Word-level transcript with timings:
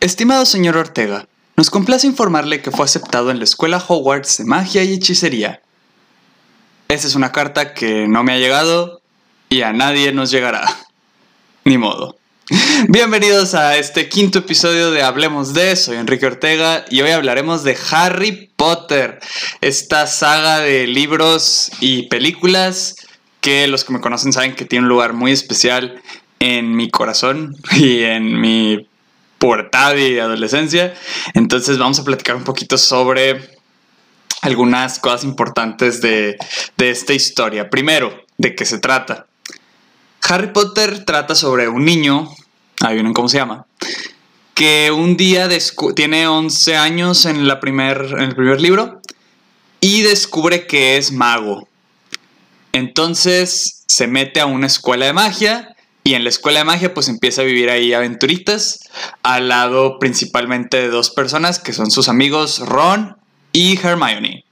Estimado 0.00 0.46
señor 0.46 0.78
Ortega, 0.78 1.28
nos 1.58 1.68
complace 1.68 2.06
informarle 2.06 2.62
que 2.62 2.70
fue 2.70 2.86
aceptado 2.86 3.30
en 3.30 3.36
la 3.36 3.44
Escuela 3.44 3.84
Hogwarts 3.86 4.38
de 4.38 4.46
Magia 4.46 4.82
y 4.82 4.94
Hechicería. 4.94 5.60
Esta 6.88 7.06
es 7.06 7.16
una 7.16 7.32
carta 7.32 7.74
que 7.74 8.08
no 8.08 8.24
me 8.24 8.32
ha 8.32 8.38
llegado 8.38 9.02
y 9.50 9.60
a 9.60 9.74
nadie 9.74 10.10
nos 10.12 10.30
llegará. 10.30 10.64
Ni 11.66 11.76
modo. 11.76 12.16
Bienvenidos 12.88 13.52
a 13.52 13.76
este 13.76 14.08
quinto 14.08 14.38
episodio 14.38 14.90
de 14.90 15.02
Hablemos 15.02 15.52
de. 15.52 15.76
Soy 15.76 15.98
Enrique 15.98 16.24
Ortega 16.24 16.86
y 16.88 17.02
hoy 17.02 17.10
hablaremos 17.10 17.62
de 17.62 17.76
Harry 17.90 18.50
Potter, 18.56 19.20
esta 19.60 20.06
saga 20.06 20.60
de 20.60 20.86
libros 20.86 21.72
y 21.80 22.04
películas 22.04 22.96
que 23.42 23.66
los 23.66 23.84
que 23.84 23.92
me 23.92 24.00
conocen 24.00 24.32
saben 24.32 24.54
que 24.54 24.64
tiene 24.64 24.84
un 24.84 24.88
lugar 24.88 25.12
muy 25.12 25.32
especial 25.32 26.00
en 26.38 26.74
mi 26.74 26.88
corazón 26.88 27.54
y 27.76 28.04
en 28.04 28.40
mi 28.40 28.88
pubertad 29.40 29.96
y 29.96 30.20
adolescencia. 30.20 30.94
Entonces 31.34 31.78
vamos 31.78 31.98
a 31.98 32.04
platicar 32.04 32.36
un 32.36 32.44
poquito 32.44 32.78
sobre 32.78 33.58
algunas 34.42 35.00
cosas 35.00 35.24
importantes 35.24 36.00
de, 36.00 36.36
esta 36.78 37.14
historia. 37.14 37.68
Primero, 37.68 38.24
¿de 38.38 38.54
qué 38.54 38.64
se 38.64 38.78
trata? 38.78 39.26
Harry 40.28 40.52
Potter 40.52 41.04
trata 41.04 41.34
sobre 41.34 41.68
un 41.68 41.84
niño, 41.84 42.28
vienen 42.80 43.14
cómo 43.14 43.28
se 43.28 43.38
llama, 43.38 43.66
que 44.54 44.92
un 44.92 45.16
día 45.16 45.48
tiene 45.96 46.28
11 46.28 46.76
años 46.76 47.24
en, 47.24 47.48
la 47.48 47.58
primer, 47.60 48.14
en 48.18 48.20
el 48.20 48.36
primer 48.36 48.60
libro 48.60 49.00
y 49.80 50.02
descubre 50.02 50.66
que 50.66 50.98
es 50.98 51.12
mago. 51.12 51.66
Entonces 52.72 53.84
se 53.86 54.06
mete 54.06 54.40
a 54.40 54.46
una 54.46 54.66
escuela 54.66 55.06
de 55.06 55.14
magia 55.14 55.74
y 56.10 56.14
en 56.14 56.24
la 56.24 56.30
escuela 56.30 56.58
de 56.58 56.64
magia 56.64 56.92
pues 56.92 57.08
empieza 57.08 57.42
a 57.42 57.44
vivir 57.44 57.70
ahí 57.70 57.92
aventuritas 57.92 58.80
al 59.22 59.46
lado 59.46 60.00
principalmente 60.00 60.76
de 60.78 60.88
dos 60.88 61.10
personas 61.10 61.60
que 61.60 61.72
son 61.72 61.92
sus 61.92 62.08
amigos 62.08 62.58
Ron 62.58 63.16
y 63.52 63.78
Hermione. 63.78 64.44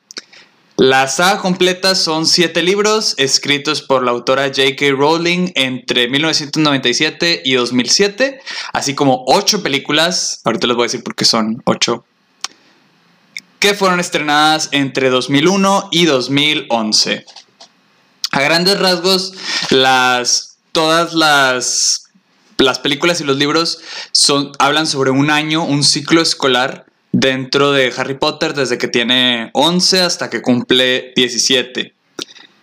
La 0.77 1.09
saga 1.09 1.41
completa 1.41 1.97
son 1.97 2.27
siete 2.27 2.63
libros 2.63 3.15
escritos 3.17 3.83
por 3.83 4.05
la 4.05 4.13
autora 4.13 4.47
J.K. 4.47 4.93
Rowling 4.97 5.51
entre 5.57 6.07
1997 6.07 7.43
y 7.45 7.55
2007, 7.55 8.41
así 8.73 8.95
como 8.95 9.25
ocho 9.27 9.61
películas, 9.61 10.41
ahorita 10.45 10.69
les 10.69 10.77
voy 10.77 10.85
a 10.85 10.87
decir 10.87 11.03
por 11.03 11.17
qué 11.17 11.25
son 11.25 11.61
ocho, 11.65 12.05
que 13.59 13.75
fueron 13.75 13.99
estrenadas 13.99 14.69
entre 14.71 15.11
2001 15.11 15.89
y 15.91 16.05
2011. 16.05 17.27
A 18.31 18.41
grandes 18.43 18.79
rasgos, 18.79 19.33
las 19.71 20.48
todas 20.73 21.15
las, 21.15 22.09
las 22.59 22.79
películas 22.79 23.21
y 23.21 23.25
los 23.25 23.37
libros 23.37 23.79
son, 24.13 24.53
hablan 24.59 24.87
sobre 24.87 25.11
un 25.11 25.31
año, 25.31 25.65
un 25.65 25.85
ciclo 25.85 26.21
escolar 26.21 26.87
dentro 27.13 27.73
de 27.73 27.93
Harry 27.97 28.15
Potter 28.15 28.55
desde 28.55 28.79
que 28.79 28.89
tiene 28.89 29.51
11 29.55 30.01
hasta 30.01 30.31
que 30.31 30.43
cumple 30.43 31.13
17. 31.17 31.95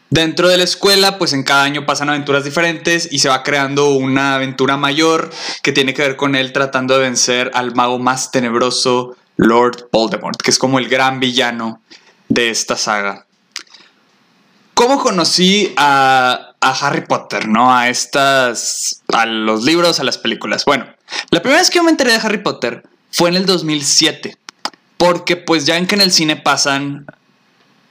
Dentro 0.09 0.47
de 0.47 0.57
la 0.57 0.63
escuela, 0.63 1.17
pues 1.17 1.33
en 1.33 1.43
cada 1.43 1.63
año 1.63 1.85
pasan 1.85 2.09
aventuras 2.09 2.43
diferentes 2.43 3.09
y 3.11 3.19
se 3.19 3.27
va 3.27 3.43
creando 3.43 3.95
una 3.95 4.35
aventura 4.35 4.77
mayor 4.77 5.31
que 5.63 5.71
tiene 5.71 5.93
que 5.93 6.03
ver 6.03 6.15
con 6.15 6.35
él 6.35 6.53
tratando 6.53 6.93
de 6.93 7.01
vencer 7.01 7.51
al 7.53 7.75
mago 7.75 7.99
más 7.99 8.31
tenebroso, 8.31 9.17
Lord 9.35 9.89
Voldemort, 9.91 10.41
que 10.41 10.51
es 10.51 10.59
como 10.59 10.79
el 10.79 10.87
gran 10.87 11.19
villano 11.19 11.81
de 12.29 12.49
esta 12.49 12.77
saga. 12.77 13.25
¿Cómo 14.75 14.99
conocí 14.99 15.73
a, 15.77 16.51
Harry 16.59 17.05
Potter, 17.05 17.47
¿no? 17.47 17.73
A 17.73 17.89
estas, 17.89 19.03
a 19.13 19.25
los 19.25 19.63
libros, 19.63 19.99
a 19.99 20.03
las 20.03 20.17
películas. 20.17 20.65
Bueno, 20.65 20.85
la 21.31 21.41
primera 21.41 21.61
vez 21.61 21.69
que 21.69 21.77
yo 21.77 21.83
me 21.83 21.91
enteré 21.91 22.11
de 22.11 22.17
Harry 22.17 22.43
Potter 22.43 22.83
fue 23.09 23.29
en 23.29 23.35
el 23.35 23.45
2007, 23.45 24.37
porque 24.97 25.37
pues 25.37 25.65
ya 25.65 25.77
en 25.77 25.87
que 25.87 25.95
en 25.95 26.01
el 26.01 26.11
cine 26.11 26.35
pasan 26.35 27.05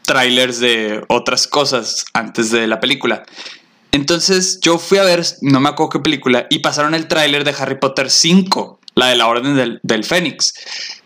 trailers 0.03 0.61
de 0.61 1.03
otras 1.09 1.47
cosas 1.49 2.05
antes 2.13 2.51
de 2.51 2.67
la 2.67 2.81
película. 2.81 3.25
Entonces 3.91 4.61
yo 4.61 4.77
fui 4.77 4.98
a 4.98 5.05
ver, 5.05 5.25
no 5.41 5.61
me 5.61 5.70
acuerdo 5.70 5.91
qué 5.91 6.01
película, 6.01 6.47
y 6.51 6.58
pasaron 6.58 6.95
el 6.95 7.08
tráiler 7.08 7.45
de 7.45 7.55
Harry 7.58 7.79
Potter 7.79 8.11
5, 8.11 8.81
la 8.95 9.07
de 9.07 9.17
la 9.17 9.27
Orden 9.27 9.57
del, 9.57 9.81
del 9.83 10.05
Fénix. 10.05 10.53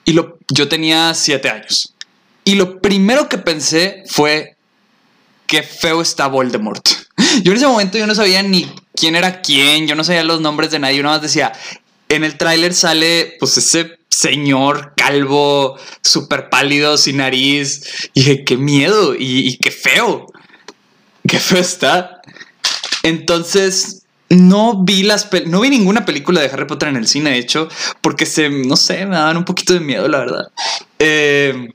Y 0.04 0.14
lo, 0.14 0.38
yo 0.52 0.69
tenía 0.69 1.14
7 1.14 1.48
años. 1.48 1.94
Y 2.42 2.56
lo 2.56 2.81
primero 2.81 3.28
que 3.28 3.38
pensé 3.38 4.02
fue, 4.08 4.57
qué 5.48 5.64
feo 5.64 6.00
está 6.00 6.28
Voldemort. 6.28 6.86
Yo 7.42 7.50
en 7.50 7.59
ese 7.59 7.66
momento 7.66 7.98
yo 7.98 8.06
no 8.06 8.14
sabía 8.14 8.42
ni 8.44 8.70
quién 8.94 9.16
era 9.16 9.42
quién, 9.42 9.88
yo 9.88 9.97
no 9.97 10.04
sabía 10.04 10.22
los 10.22 10.41
nombres 10.41 10.70
de 10.70 10.78
nadie, 10.78 11.03
nada 11.03 11.16
más 11.16 11.22
decía, 11.22 11.53
en 12.09 12.22
el 12.22 12.36
tráiler 12.36 12.75
sale 12.75 13.36
pues 13.41 13.56
ese 13.56 13.98
señor 14.08 14.94
calvo, 14.97 15.78
súper 16.03 16.48
pálido, 16.48 16.98
sin 16.98 17.19
nariz. 17.19 18.08
Y 18.14 18.20
dije, 18.20 18.44
qué 18.44 18.56
miedo 18.56 19.14
y, 19.19 19.56
qué 19.58 19.70
feo. 19.70 20.26
Qué 21.26 21.38
feo 21.38 21.60
está. 21.60 22.22
Entonces, 23.03 24.03
no 24.28 24.82
vi 24.84 25.04
las 25.04 25.28
no 25.47 25.60
vi 25.60 25.70
ninguna 25.70 26.04
película 26.04 26.41
de 26.41 26.48
Harry 26.48 26.66
Potter 26.66 26.88
en 26.88 26.97
el 26.97 27.06
cine, 27.06 27.31
de 27.31 27.38
hecho, 27.38 27.69
porque 28.00 28.26
se, 28.26 28.50
no 28.50 28.76
sé, 28.76 29.06
me 29.06 29.16
daban 29.16 29.37
un 29.37 29.44
poquito 29.44 29.72
de 29.72 29.81
miedo, 29.81 30.08
la 30.08 30.19
verdad. 30.19 30.48
Eh, 30.98 31.69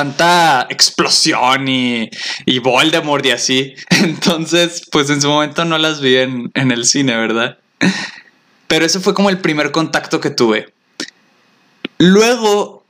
tanta 0.00 0.66
explosión 0.70 1.68
y, 1.68 2.08
y 2.46 2.58
Voldemort 2.58 3.24
y 3.26 3.32
así. 3.32 3.74
Entonces, 3.90 4.82
pues 4.90 5.10
en 5.10 5.20
su 5.20 5.28
momento 5.28 5.66
no 5.66 5.76
las 5.76 6.00
vi 6.00 6.16
en, 6.16 6.50
en 6.54 6.70
el 6.72 6.86
cine, 6.86 7.14
¿verdad? 7.16 7.58
Pero 8.66 8.86
ese 8.86 8.98
fue 8.98 9.12
como 9.12 9.28
el 9.28 9.40
primer 9.40 9.72
contacto 9.72 10.18
que 10.18 10.30
tuve. 10.30 10.72
Luego, 11.98 12.82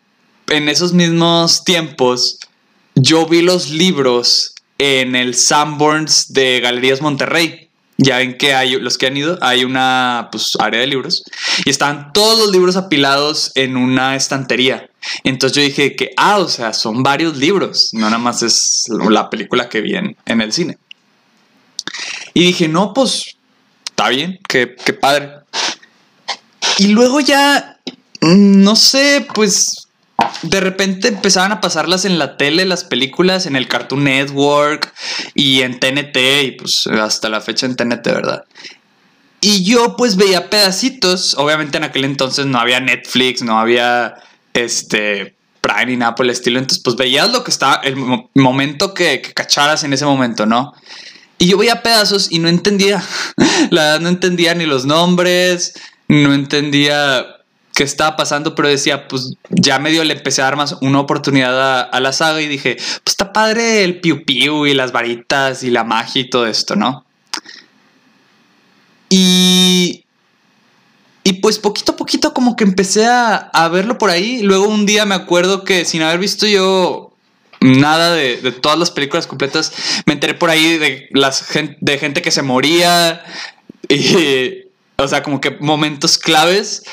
en 0.49 0.69
esos 0.69 0.93
mismos 0.93 1.65
tiempos, 1.65 2.39
yo 2.95 3.27
vi 3.27 3.43
los 3.43 3.71
libros 3.71 4.55
en 4.79 5.17
el 5.17 5.35
Sanborns 5.35 6.33
de 6.33 6.61
Galerías 6.61 7.01
Monterrey. 7.01 7.71
Ya 7.99 8.19
ven 8.19 8.39
que 8.39 8.55
hay, 8.55 8.79
los 8.79 8.99
que 8.99 9.09
han 9.09 9.17
ido, 9.17 9.37
hay 9.43 9.65
una 9.65 10.29
pues, 10.31 10.57
área 10.61 10.81
de 10.81 10.87
libros 10.87 11.25
y 11.65 11.71
están 11.71 12.13
todos 12.13 12.39
los 12.39 12.53
libros 12.53 12.77
apilados 12.77 13.51
en 13.57 13.77
una 13.77 14.15
estantería. 14.15 14.90
Entonces 15.25 15.57
yo 15.57 15.63
dije 15.63 15.97
que, 15.97 16.13
ah, 16.17 16.39
o 16.39 16.49
sea, 16.49 16.73
son 16.73 17.03
varios 17.03 17.37
libros, 17.37 17.91
no 17.93 18.07
nada 18.07 18.19
más 18.19 18.43
es 18.43 18.85
la 18.89 19.31
película 19.31 19.69
que 19.69 19.81
vi 19.81 19.97
en, 19.97 20.17
el 20.27 20.53
cine. 20.53 20.79
Y 22.35 22.45
dije, 22.45 22.69
no, 22.69 22.93
pues, 22.93 23.37
está 23.87 24.09
bien, 24.09 24.39
qué, 24.49 24.77
qué 24.85 24.93
padre. 24.93 25.31
Y 26.79 26.89
luego 26.89 27.21
ya, 27.21 27.79
mm, 28.21 28.63
no 28.63 28.77
sé, 28.77 29.27
pues 29.35 29.89
de 30.43 30.61
repente 30.61 31.09
empezaban 31.09 31.53
a 31.53 31.61
pasarlas 31.61 32.05
en 32.05 32.19
la 32.19 32.37
tele, 32.37 32.65
las 32.65 32.85
películas, 32.85 33.47
en 33.47 33.57
el 33.57 33.69
Cartoon 33.69 34.05
Network 34.05 34.93
y 35.35 35.63
en 35.63 35.79
TNT, 35.81 36.17
y 36.45 36.51
pues 36.53 36.87
hasta 36.87 37.29
la 37.29 37.41
fecha 37.41 37.67
en 37.67 37.77
TNT, 37.77 38.05
¿verdad? 38.07 38.45
Y 39.41 39.65
yo 39.65 39.97
pues 39.97 40.17
veía 40.17 40.51
pedacitos, 40.51 41.35
obviamente 41.39 41.79
en 41.79 41.85
aquel 41.85 42.05
entonces 42.05 42.47
no 42.47 42.59
había 42.59 42.81
Netflix, 42.81 43.43
no 43.43 43.59
había 43.59 44.17
este 44.55 45.37
Prime 45.61 45.87
ni 45.87 45.97
nada 45.97 46.15
por 46.15 46.25
el 46.25 46.31
estilo, 46.31 46.59
entonces 46.59 46.83
pues 46.83 46.97
veías 46.97 47.31
lo 47.31 47.45
que 47.45 47.51
estaba, 47.51 47.77
el 47.85 47.97
momento 48.35 48.95
que, 48.95 49.21
que 49.21 49.35
cacharas 49.35 49.85
en 49.85 49.93
ese 49.93 50.07
momento, 50.07 50.47
¿no? 50.47 50.73
Y 51.39 51.49
yo 51.49 51.59
veía 51.59 51.83
pedazos 51.83 52.29
y 52.31 52.39
no 52.39 52.49
entendía, 52.49 53.03
la 53.71 53.83
verdad 53.83 54.01
no 54.01 54.09
entendía 54.09 54.55
ni 54.55 54.67
los 54.67 54.85
nombres, 54.85 55.75
no 56.09 56.35
entendía 56.35 57.27
qué 57.75 57.85
estaba 57.85 58.17
pasando, 58.17 58.55
pero 58.55 58.69
decía, 58.69 59.09
pues 59.09 59.35
ya 59.49 59.79
medio 59.79 60.05
le 60.05 60.13
empecé 60.13 60.43
a 60.43 60.45
dar 60.45 60.57
más 60.57 60.77
una 60.83 61.01
oportunidad 61.01 61.89
a, 61.91 62.01
la 62.01 62.13
saga 62.13 62.43
y 62.43 62.47
dije, 62.47 62.77
pues 62.77 63.03
está 63.07 63.33
padre 63.33 63.85
el 63.85 64.01
piu 64.01 64.25
piu 64.27 64.67
y 64.67 64.75
las 64.75 64.93
varitas 64.93 65.63
y 65.63 65.71
la 65.71 65.83
magia 65.83 66.21
y 66.21 66.29
todo 66.29 66.47
esto, 66.47 66.77
¿no? 66.77 67.07
Y, 69.09 70.05
y 71.23 71.35
pues 71.35 71.59
poquito 71.59 71.93
a 71.93 71.97
poquito 71.97 72.33
como 72.33 72.57
que 72.57 72.65
empecé 72.65 73.07
a, 73.07 73.69
verlo 73.71 73.99
por 73.99 74.11
ahí. 74.11 74.43
Luego 74.43 74.69
un 74.69 74.87
día 74.87 75.05
me 75.05 75.15
acuerdo 75.15 75.65
que 75.65 75.85
sin 75.85 76.03
haber 76.03 76.19
visto 76.19 76.47
yo 76.47 77.13
nada 77.61 78.15
de, 78.15 78.37
todas 78.53 78.79
las 78.79 78.91
películas 78.91 79.27
completas, 79.27 79.73
me 80.07 80.15
enteré 80.15 80.33
por 80.35 80.49
ahí 80.49 80.79
de, 80.79 81.09
las, 81.13 81.47
de 81.81 81.99
gente 81.99 82.23
que 82.23 82.31
se 82.31 82.43
moría. 82.43 83.25
Y, 83.93 84.67
o 84.99 85.09
sea, 85.09 85.25
como 85.25 85.41
que 85.41 85.51
momentos 85.59 86.17
claves 86.17 86.85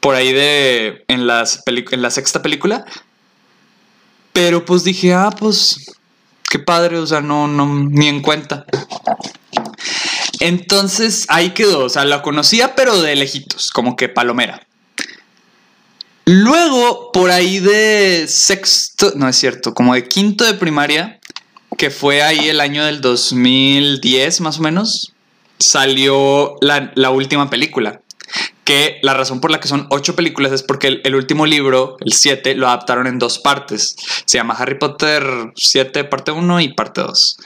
por 0.00 0.14
ahí 0.14 0.34
de 0.34 1.02
en, 1.08 1.26
las 1.26 1.62
en 1.66 2.02
la 2.02 2.10
sexta 2.10 2.42
película. 2.42 2.84
Pero 4.34 4.66
pues 4.66 4.84
dije, 4.84 5.14
ah, 5.14 5.30
pues 5.30 5.96
qué 6.50 6.58
padre, 6.58 6.98
o 6.98 7.06
sea, 7.06 7.22
no, 7.22 7.48
no, 7.48 7.66
ni 7.66 8.08
en 8.08 8.20
cuenta. 8.20 8.66
Entonces 10.40 11.26
ahí 11.28 11.50
quedó, 11.50 11.84
o 11.84 11.88
sea, 11.88 12.04
la 12.04 12.22
conocía 12.22 12.74
pero 12.74 13.00
de 13.00 13.16
lejitos, 13.16 13.70
como 13.70 13.96
que 13.96 14.08
palomera. 14.08 14.66
Luego, 16.24 17.12
por 17.12 17.30
ahí 17.30 17.60
de 17.60 18.26
sexto, 18.28 19.12
no 19.14 19.28
es 19.28 19.36
cierto, 19.36 19.74
como 19.74 19.94
de 19.94 20.08
quinto 20.08 20.44
de 20.44 20.54
primaria, 20.54 21.20
que 21.78 21.90
fue 21.90 22.22
ahí 22.22 22.48
el 22.48 22.60
año 22.60 22.84
del 22.84 23.00
2010 23.00 24.40
más 24.40 24.58
o 24.58 24.62
menos, 24.62 25.12
salió 25.58 26.56
la, 26.60 26.90
la 26.96 27.10
última 27.10 27.48
película, 27.48 28.00
que 28.64 28.98
la 29.02 29.14
razón 29.14 29.40
por 29.40 29.52
la 29.52 29.60
que 29.60 29.68
son 29.68 29.86
ocho 29.90 30.16
películas 30.16 30.50
es 30.50 30.64
porque 30.64 31.00
el, 31.04 31.14
último 31.14 31.46
libro, 31.46 31.96
el 32.00 32.12
7, 32.12 32.56
lo 32.56 32.66
adaptaron 32.66 33.06
en 33.06 33.20
dos 33.20 33.38
partes. 33.38 33.94
Se 34.24 34.38
llama 34.38 34.54
Harry 34.58 34.76
Potter 34.76 35.22
7, 35.54 36.02
parte 36.02 36.32
1 36.32 36.60
y 36.60 36.74
parte 36.74 37.02
2. 37.02 37.38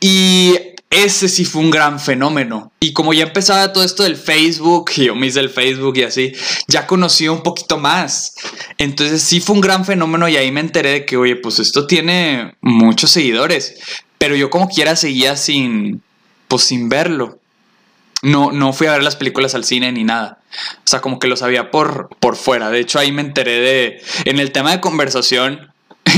Y 0.00 0.54
ese 0.90 1.28
sí 1.28 1.44
fue 1.44 1.62
un 1.62 1.70
gran 1.70 1.98
fenómeno. 1.98 2.72
Y 2.80 2.92
como 2.92 3.12
ya 3.12 3.24
empezaba 3.24 3.72
todo 3.72 3.84
esto 3.84 4.04
del 4.04 4.16
Facebook, 4.16 4.90
y 4.96 5.06
yo 5.06 5.14
me 5.14 5.26
hice 5.26 5.40
el 5.40 5.50
Facebook 5.50 5.96
y 5.96 6.04
así, 6.04 6.32
ya 6.68 6.86
conocí 6.86 7.28
un 7.28 7.42
poquito 7.42 7.78
más. 7.78 8.34
Entonces 8.78 9.22
sí 9.22 9.40
fue 9.40 9.54
un 9.56 9.60
gran 9.60 9.84
fenómeno 9.84 10.28
y 10.28 10.36
ahí 10.36 10.50
me 10.52 10.60
enteré 10.60 10.90
de 10.90 11.06
que, 11.06 11.16
oye, 11.16 11.36
pues 11.36 11.58
esto 11.58 11.86
tiene 11.86 12.54
muchos 12.60 13.10
seguidores. 13.10 13.74
Pero 14.18 14.36
yo 14.36 14.48
como 14.48 14.68
quiera 14.68 14.96
seguía 14.96 15.36
sin, 15.36 16.02
pues 16.48 16.62
sin 16.62 16.88
verlo. 16.88 17.38
No, 18.22 18.50
no 18.50 18.72
fui 18.72 18.86
a 18.86 18.92
ver 18.92 19.02
las 19.02 19.16
películas 19.16 19.54
al 19.54 19.64
cine 19.64 19.92
ni 19.92 20.04
nada. 20.04 20.38
O 20.78 20.86
sea, 20.86 21.00
como 21.00 21.18
que 21.18 21.28
lo 21.28 21.36
sabía 21.36 21.70
por, 21.70 22.08
por 22.20 22.36
fuera. 22.36 22.70
De 22.70 22.80
hecho, 22.80 22.98
ahí 22.98 23.12
me 23.12 23.22
enteré 23.22 23.60
de, 23.60 24.02
en 24.24 24.40
el 24.40 24.52
tema 24.52 24.70
de 24.70 24.80
conversación, 24.80 25.72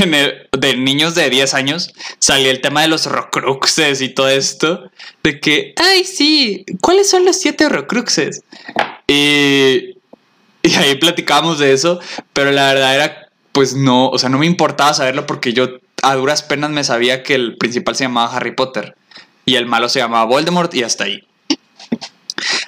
de 0.05 0.77
niños 0.77 1.15
de 1.15 1.29
10 1.29 1.53
años, 1.53 1.93
salió 2.19 2.51
el 2.51 2.61
tema 2.61 2.81
de 2.81 2.87
los 2.87 3.05
Rocruxes 3.05 4.01
y 4.01 4.09
todo 4.09 4.29
esto. 4.29 4.89
De 5.23 5.39
que, 5.39 5.73
ay, 5.77 6.03
sí, 6.03 6.65
¿cuáles 6.81 7.09
son 7.09 7.25
los 7.25 7.39
siete 7.39 7.69
Rocruxes? 7.69 8.43
Y, 9.07 9.95
y 10.63 10.75
ahí 10.75 10.95
platicábamos 10.95 11.59
de 11.59 11.73
eso, 11.73 11.99
pero 12.33 12.51
la 12.51 12.73
verdad 12.73 12.95
era, 12.95 13.29
pues 13.51 13.73
no, 13.73 14.09
o 14.09 14.17
sea, 14.17 14.29
no 14.29 14.37
me 14.37 14.45
importaba 14.45 14.93
saberlo 14.93 15.25
porque 15.25 15.53
yo 15.53 15.79
a 16.01 16.15
duras 16.15 16.43
penas 16.43 16.69
me 16.69 16.83
sabía 16.83 17.23
que 17.23 17.35
el 17.35 17.57
principal 17.57 17.95
se 17.95 18.05
llamaba 18.05 18.35
Harry 18.35 18.55
Potter 18.55 18.95
y 19.45 19.55
el 19.55 19.65
malo 19.65 19.89
se 19.89 19.99
llamaba 19.99 20.25
Voldemort 20.25 20.73
y 20.73 20.83
hasta 20.83 21.05
ahí. 21.05 21.23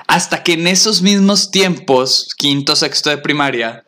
Hasta 0.08 0.44
que 0.44 0.54
en 0.54 0.68
esos 0.68 1.02
mismos 1.02 1.52
tiempos, 1.52 2.34
quinto, 2.38 2.76
sexto 2.76 3.10
de 3.10 3.18
primaria, 3.18 3.84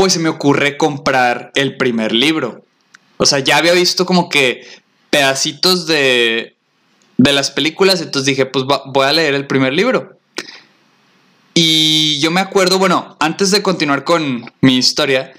pues 0.00 0.14
se 0.14 0.18
me 0.18 0.30
ocurre 0.30 0.78
comprar 0.78 1.52
el 1.54 1.76
primer 1.76 2.12
libro. 2.12 2.64
O 3.18 3.26
sea, 3.26 3.40
ya 3.40 3.58
había 3.58 3.74
visto 3.74 4.06
como 4.06 4.30
que 4.30 4.66
pedacitos 5.10 5.86
de, 5.86 6.56
de 7.18 7.32
las 7.34 7.50
películas, 7.50 8.00
entonces 8.00 8.24
dije, 8.24 8.46
pues 8.46 8.64
voy 8.64 9.06
a 9.06 9.12
leer 9.12 9.34
el 9.34 9.46
primer 9.46 9.74
libro. 9.74 10.16
Y 11.52 12.18
yo 12.20 12.30
me 12.30 12.40
acuerdo, 12.40 12.78
bueno, 12.78 13.18
antes 13.20 13.50
de 13.50 13.62
continuar 13.62 14.04
con 14.04 14.50
mi 14.62 14.78
historia, 14.78 15.34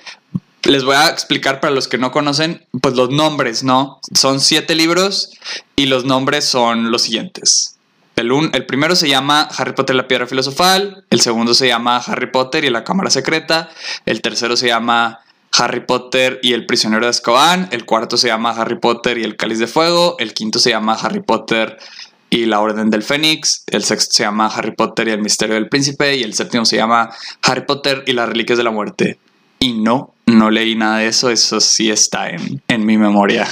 les 0.61 0.83
voy 0.83 0.95
a 0.95 1.09
explicar 1.09 1.59
para 1.59 1.73
los 1.73 1.87
que 1.87 1.97
no 1.97 2.11
conocen, 2.11 2.63
pues 2.83 2.93
los 2.93 3.09
nombres, 3.09 3.63
¿no? 3.63 3.99
Son 4.13 4.39
siete 4.39 4.75
libros 4.75 5.31
y 5.75 5.87
los 5.87 6.05
nombres 6.05 6.45
son 6.45 6.91
los 6.91 7.01
siguientes. 7.01 7.70
El, 8.21 8.31
el 8.53 8.65
primero 8.67 8.95
se 8.95 9.09
llama 9.09 9.49
Harry 9.57 9.73
Potter 9.73 9.95
y 9.95 9.97
la 9.97 10.07
Piedra 10.07 10.27
Filosofal, 10.27 11.03
el 11.09 11.21
segundo 11.21 11.55
se 11.55 11.67
llama 11.67 11.97
Harry 11.97 12.31
Potter 12.31 12.63
y 12.63 12.69
la 12.69 12.83
Cámara 12.83 13.09
Secreta, 13.09 13.69
el 14.05 14.21
tercero 14.21 14.55
se 14.55 14.67
llama 14.67 15.21
Harry 15.57 15.85
Potter 15.85 16.39
y 16.43 16.53
el 16.53 16.67
Prisionero 16.67 17.05
de 17.05 17.09
Azkaban, 17.09 17.67
el 17.71 17.85
cuarto 17.85 18.17
se 18.17 18.27
llama 18.27 18.51
Harry 18.51 18.79
Potter 18.79 19.17
y 19.17 19.23
el 19.23 19.37
Cáliz 19.37 19.57
de 19.57 19.65
Fuego, 19.65 20.17
el 20.19 20.35
quinto 20.35 20.59
se 20.59 20.69
llama 20.69 20.93
Harry 20.93 21.23
Potter 21.23 21.79
y 22.29 22.45
la 22.45 22.59
Orden 22.59 22.91
del 22.91 23.01
Fénix, 23.01 23.63
el 23.67 23.83
sexto 23.83 24.13
se 24.13 24.23
llama 24.23 24.47
Harry 24.47 24.75
Potter 24.75 25.07
y 25.07 25.11
el 25.11 25.21
Misterio 25.21 25.55
del 25.55 25.67
Príncipe 25.67 26.15
y 26.15 26.23
el 26.23 26.35
séptimo 26.35 26.63
se 26.63 26.77
llama 26.77 27.09
Harry 27.41 27.65
Potter 27.65 28.03
y 28.05 28.13
las 28.13 28.29
Reliquias 28.29 28.57
de 28.57 28.63
la 28.63 28.71
Muerte. 28.71 29.17
Y 29.59 29.73
no, 29.73 30.13
no 30.27 30.49
leí 30.49 30.75
nada 30.75 30.99
de 30.99 31.07
eso, 31.07 31.29
eso 31.29 31.59
sí 31.59 31.91
está 31.91 32.29
en, 32.29 32.61
en 32.67 32.85
mi 32.85 32.97
memoria. 32.97 33.47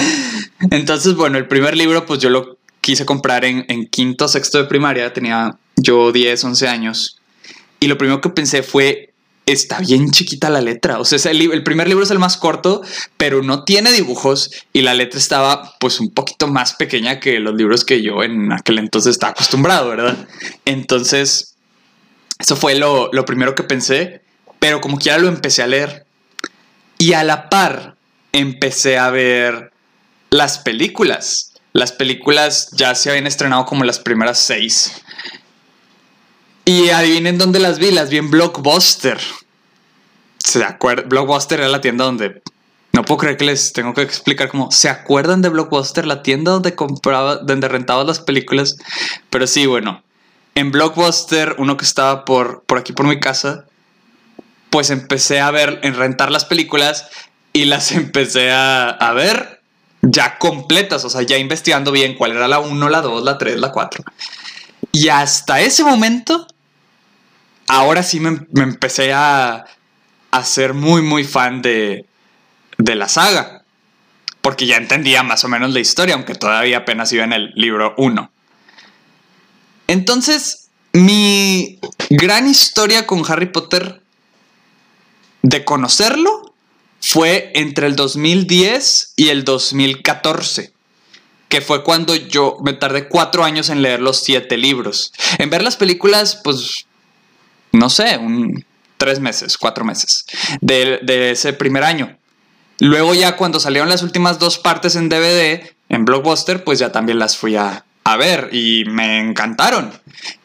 Entonces, 0.70 1.14
bueno, 1.14 1.38
el 1.38 1.48
primer 1.48 1.76
libro 1.76 2.04
pues 2.04 2.20
yo 2.20 2.30
lo 2.30 2.58
quise 2.82 3.06
comprar 3.06 3.46
en, 3.46 3.64
en 3.68 3.86
quinto, 3.86 4.28
sexto 4.28 4.58
de 4.58 4.64
primaria, 4.64 5.12
tenía 5.14 5.56
yo 5.76 6.12
10, 6.12 6.44
11 6.44 6.68
años. 6.68 7.18
Y 7.80 7.86
lo 7.86 7.96
primero 7.96 8.20
que 8.20 8.28
pensé 8.28 8.62
fue, 8.62 9.12
está 9.46 9.78
bien 9.78 10.10
chiquita 10.10 10.50
la 10.50 10.60
letra. 10.60 10.98
O 10.98 11.04
sea, 11.04 11.30
el, 11.30 11.40
el, 11.52 11.62
primer 11.62 11.88
libro 11.88 12.04
es 12.04 12.10
el 12.10 12.18
más 12.18 12.36
corto, 12.36 12.82
pero 13.16 13.42
no 13.42 13.64
tiene 13.64 13.92
dibujos 13.92 14.50
y 14.72 14.82
la 14.82 14.94
letra 14.94 15.18
estaba 15.18 15.74
pues 15.78 16.00
un 16.00 16.10
poquito 16.10 16.48
más 16.48 16.74
pequeña 16.74 17.20
que 17.20 17.38
los 17.38 17.54
libros 17.54 17.84
que 17.84 18.02
yo 18.02 18.22
en 18.22 18.52
aquel 18.52 18.78
entonces 18.78 19.12
estaba 19.12 19.32
acostumbrado, 19.32 19.88
¿verdad? 19.88 20.28
Entonces, 20.64 21.54
eso 22.38 22.56
fue 22.56 22.74
lo, 22.74 23.10
lo 23.12 23.24
primero 23.24 23.54
que 23.54 23.62
pensé, 23.62 24.22
pero 24.58 24.80
como 24.80 24.98
quiera 24.98 25.18
lo 25.18 25.28
empecé 25.28 25.62
a 25.62 25.68
leer. 25.68 26.04
Y 26.98 27.14
a 27.14 27.24
la 27.24 27.48
par 27.48 27.96
empecé 28.32 28.98
a 28.98 29.10
ver 29.10 29.72
las 30.30 30.58
películas. 30.58 31.51
Las 31.72 31.92
películas 31.92 32.68
ya 32.72 32.94
se 32.94 33.08
habían 33.10 33.26
estrenado 33.26 33.64
como 33.64 33.84
las 33.84 33.98
primeras 33.98 34.38
seis. 34.38 35.02
Y 36.64 36.90
adivinen 36.90 37.38
dónde 37.38 37.60
las 37.60 37.78
vi, 37.78 37.90
las 37.90 38.10
vi 38.10 38.18
en 38.18 38.30
Blockbuster. 38.30 39.18
¿Se 40.38 40.62
acuerdan? 40.64 41.08
Blockbuster 41.08 41.60
era 41.60 41.68
la 41.68 41.80
tienda 41.80 42.04
donde... 42.04 42.42
No 42.92 43.04
puedo 43.04 43.18
creer 43.18 43.38
que 43.38 43.46
les 43.46 43.72
tengo 43.72 43.94
que 43.94 44.02
explicar 44.02 44.50
cómo... 44.50 44.70
¿Se 44.70 44.90
acuerdan 44.90 45.40
de 45.40 45.48
Blockbuster? 45.48 46.06
La 46.06 46.22
tienda 46.22 46.52
donde 46.52 46.74
compraba, 46.74 47.36
donde 47.36 47.68
rentaba 47.68 48.04
las 48.04 48.20
películas. 48.20 48.76
Pero 49.30 49.46
sí, 49.46 49.64
bueno. 49.64 50.02
En 50.54 50.72
Blockbuster, 50.72 51.56
uno 51.58 51.78
que 51.78 51.86
estaba 51.86 52.26
por, 52.26 52.64
por 52.64 52.76
aquí 52.76 52.92
por 52.92 53.06
mi 53.06 53.18
casa, 53.18 53.64
pues 54.68 54.90
empecé 54.90 55.40
a 55.40 55.50
ver, 55.50 55.80
en 55.82 55.94
rentar 55.94 56.30
las 56.30 56.44
películas 56.44 57.08
y 57.54 57.64
las 57.64 57.92
empecé 57.92 58.50
a, 58.50 58.90
a 58.90 59.12
ver 59.14 59.61
ya 60.02 60.38
completas, 60.38 61.04
o 61.04 61.10
sea, 61.10 61.22
ya 61.22 61.38
investigando 61.38 61.92
bien 61.92 62.14
cuál 62.14 62.32
era 62.32 62.48
la 62.48 62.58
1, 62.58 62.88
la 62.88 63.00
2, 63.00 63.22
la 63.22 63.38
3, 63.38 63.58
la 63.58 63.70
4. 63.70 64.04
Y 64.90 65.08
hasta 65.08 65.60
ese 65.60 65.84
momento, 65.84 66.46
ahora 67.68 68.02
sí 68.02 68.20
me, 68.20 68.46
me 68.50 68.64
empecé 68.64 69.12
a, 69.12 69.64
a, 70.32 70.44
ser 70.44 70.74
muy, 70.74 71.02
muy 71.02 71.24
fan 71.24 71.62
de, 71.62 72.04
de 72.78 72.94
la 72.96 73.08
saga. 73.08 73.62
Porque 74.40 74.66
ya 74.66 74.76
entendía 74.76 75.22
más 75.22 75.44
o 75.44 75.48
menos 75.48 75.72
la 75.72 75.78
historia, 75.78 76.16
aunque 76.16 76.34
todavía 76.34 76.78
apenas 76.78 77.12
iba 77.12 77.22
en 77.22 77.32
el 77.32 77.52
libro 77.54 77.94
1. 77.96 78.30
Entonces, 79.86 80.68
mi 80.92 81.78
gran 82.10 82.48
historia 82.48 83.06
con 83.06 83.22
Harry 83.30 83.46
Potter, 83.46 84.02
de 85.42 85.64
conocerlo, 85.64 86.51
fue 87.02 87.50
entre 87.54 87.88
el 87.88 87.96
2010 87.96 89.14
y 89.16 89.28
el 89.28 89.44
2014, 89.44 90.72
que 91.48 91.60
fue 91.60 91.82
cuando 91.82 92.14
yo 92.14 92.56
me 92.62 92.72
tardé 92.72 93.08
cuatro 93.08 93.44
años 93.44 93.68
en 93.68 93.82
leer 93.82 94.00
los 94.00 94.20
siete 94.20 94.56
libros. 94.56 95.12
En 95.38 95.50
ver 95.50 95.62
las 95.62 95.76
películas, 95.76 96.40
pues, 96.42 96.86
no 97.72 97.90
sé, 97.90 98.16
un, 98.16 98.64
tres 98.96 99.18
meses, 99.18 99.58
cuatro 99.58 99.84
meses 99.84 100.24
de, 100.60 101.00
de 101.02 101.32
ese 101.32 101.52
primer 101.52 101.82
año. 101.82 102.16
Luego 102.78 103.14
ya 103.14 103.36
cuando 103.36 103.60
salieron 103.60 103.88
las 103.88 104.02
últimas 104.02 104.38
dos 104.38 104.58
partes 104.58 104.94
en 104.94 105.08
DVD, 105.08 105.60
en 105.88 106.04
Blockbuster, 106.04 106.64
pues 106.64 106.78
ya 106.78 106.92
también 106.92 107.18
las 107.18 107.36
fui 107.36 107.56
a, 107.56 107.84
a 108.04 108.16
ver 108.16 108.48
y 108.52 108.84
me 108.86 109.18
encantaron. 109.18 109.92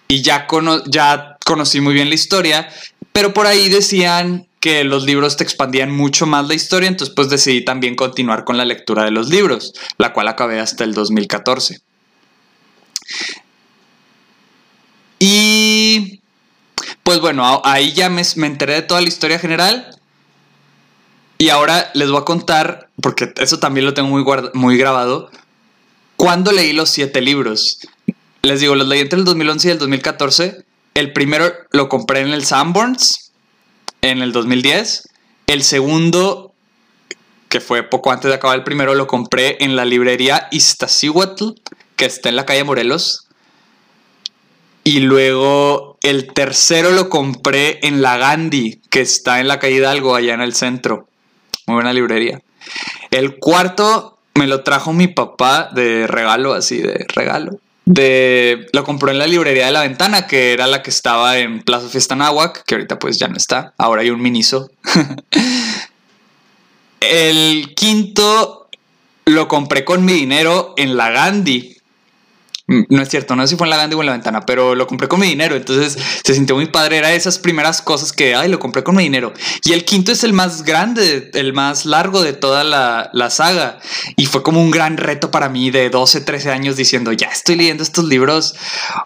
Y 0.08 0.24
ya, 0.24 0.48
cono 0.48 0.84
ya 0.86 1.38
conocí 1.46 1.82
muy 1.82 1.93
bien 1.93 2.10
la 2.10 2.15
historia, 2.15 2.70
pero 3.13 3.34
por 3.34 3.46
ahí 3.46 3.70
decían 3.70 4.48
que 4.67 4.83
los 4.83 5.05
libros 5.05 5.38
te 5.38 5.45
expandían 5.45 5.95
mucho 5.95 6.25
más 6.25 6.45
la 6.50 6.53
historia, 6.53 6.89
entonces 6.89 7.15
pues 7.15 7.29
decidí 7.29 7.63
también 7.63 7.95
continuar 7.95 8.43
con 8.43 8.57
la 8.57 8.65
lectura 8.65 9.05
de 9.05 9.12
los 9.12 9.29
libros, 9.29 9.74
la 9.97 10.12
cual 10.12 10.27
acabé 10.27 10.59
hasta 10.59 10.83
el 10.83 10.93
2014. 10.93 11.79
Y 15.19 16.19
pues 17.03 17.21
bueno, 17.21 17.62
ahí 17.63 17.93
ya 17.93 18.09
me, 18.09 18.21
enteré 18.21 18.74
de 18.74 18.81
toda 18.81 19.00
la 19.00 19.07
historia 19.07 19.39
general. 19.39 19.97
Y 21.38 21.47
ahora 21.47 21.89
les 21.93 22.12
voy 22.12 22.19
a 22.19 22.25
contar, 22.25 22.89
porque 23.01 23.33
eso 23.38 23.59
también 23.59 23.86
lo 23.86 23.93
tengo 23.93 24.09
muy, 24.09 24.25
muy 24.53 24.77
grabado, 24.77 25.31
cuando 26.17 26.51
leí 26.51 26.74
los 26.74 26.89
siete 26.89 27.21
libros. 27.21 27.79
Les 28.41 28.59
digo, 28.59 28.75
los 28.75 28.89
leí 28.89 29.00
entre 29.00 29.19
el 29.19 29.24
2011 29.24 29.67
y 29.67 29.71
el 29.71 29.79
2014. 29.79 30.65
El 30.93 31.13
primero 31.13 31.53
lo 31.71 31.88
compré 31.88 32.19
en 32.19 32.33
el 32.33 32.43
Sanborns 32.43 33.26
en 34.01 34.22
el 34.22 34.32
2010. 34.32 35.10
El 35.48 35.63
segundo, 35.63 36.54
que 37.50 37.60
fue 37.60 37.84
poco 37.84 38.12
antes 38.12 38.30
de 38.30 38.36
acabar 38.36 38.58
el 38.58 38.63
primero, 38.63 38.96
lo 38.96 39.08
compré 39.08 39.58
en 39.63 39.75
la 39.75 39.86
librería 39.86 40.48
Iztaccíhuatl, 40.51 41.51
que 41.96 42.06
está 42.06 42.30
en 42.30 42.36
la 42.36 42.46
calle 42.46 42.63
Morelos. 42.63 43.27
Y 44.84 45.00
luego 45.00 45.98
el 46.01 46.34
tercero 46.34 46.92
lo 46.92 47.10
compré 47.10 47.80
en 47.84 48.01
la 48.01 48.18
Gandhi, 48.18 48.82
que 48.89 49.01
está 49.01 49.39
en 49.39 49.48
la 49.48 49.60
calle 49.60 49.75
Hidalgo, 49.75 50.16
allá 50.16 50.34
en 50.34 50.42
el 50.42 50.54
centro. 50.54 51.08
Muy 51.66 51.75
buena 51.75 51.94
librería. 51.94 52.42
El 53.12 53.38
cuarto 53.38 54.18
me 54.36 54.48
lo 54.48 54.63
trajo 54.63 54.94
mi 54.94 55.08
papá 55.08 55.70
de 55.74 56.08
regalo, 56.08 56.54
así 56.54 56.77
de 56.77 57.06
regalo 57.13 57.60
de 57.88 58.67
lo 58.74 58.84
compró 58.84 59.12
en 59.12 59.17
la 59.17 59.27
librería 59.27 59.67
de 59.67 59.72
la 59.72 59.82
ventana, 59.82 60.27
que 60.27 60.51
era 60.51 60.67
la 60.67 60.84
que 60.84 60.89
estaba 60.89 61.38
en 61.38 61.62
Plaza 61.62 61.88
Fiesta 61.88 62.17
Nahuac, 62.17 62.65
que 62.65 62.75
ahorita 62.75 63.00
pues 63.00 63.17
ya 63.17 63.29
no 63.29 63.38
está. 63.38 63.74
Ahora 63.77 64.01
hay 64.01 64.10
un 64.10 64.22
Miniso. 64.22 64.70
el 67.00 67.74
quinto 67.75 68.70
lo 69.24 69.48
compré 69.48 69.86
con 69.86 70.03
mi 70.03 70.13
dinero 70.13 70.74
en 70.75 70.98
la 70.98 71.12
Gandhi. 71.12 71.76
No 72.67 73.01
es 73.01 73.07
cierto, 73.07 73.38
no 73.38 73.43
sé 73.43 73.51
si 73.51 73.55
fue 73.55 73.65
en 73.65 73.69
la 73.69 73.77
Gandhi 73.77 73.95
o 73.95 74.01
en 74.01 74.07
la 74.07 74.12
ventana, 74.12 74.45
pero 74.45 74.75
lo 74.75 74.88
compré 74.88 75.07
con 75.07 75.21
mi 75.21 75.27
dinero, 75.27 75.55
entonces 75.55 75.97
se 76.21 76.33
sintió 76.33 76.53
muy 76.53 76.65
padre. 76.65 76.97
Era 76.97 77.13
esas 77.13 77.39
primeras 77.39 77.81
cosas 77.81 78.12
que, 78.12 78.36
ay, 78.36 78.50
lo 78.50 78.59
compré 78.59 78.83
con 78.83 78.97
mi 78.97 79.03
dinero. 79.03 79.31
Y 79.63 79.71
el 79.71 79.86
quinto 79.86 80.12
es 80.12 80.25
el 80.25 80.33
más 80.33 80.63
grande, 80.63 81.31
el 81.33 81.53
más 81.53 81.86
largo 81.86 82.21
de 82.21 82.33
toda 82.33 82.65
la, 82.65 83.09
la 83.13 83.29
saga. 83.29 83.79
Y 84.17 84.25
fue 84.25 84.43
como 84.43 84.62
un 84.62 84.69
gran 84.69 84.97
reto 84.97 85.31
para 85.31 85.47
mí 85.47 85.71
de 85.71 85.89
12, 85.89 86.19
13 86.21 86.51
años 86.51 86.75
diciendo, 86.75 87.13
ya 87.13 87.27
estoy 87.27 87.55
leyendo 87.55 87.83
estos 87.83 88.03
libros 88.03 88.55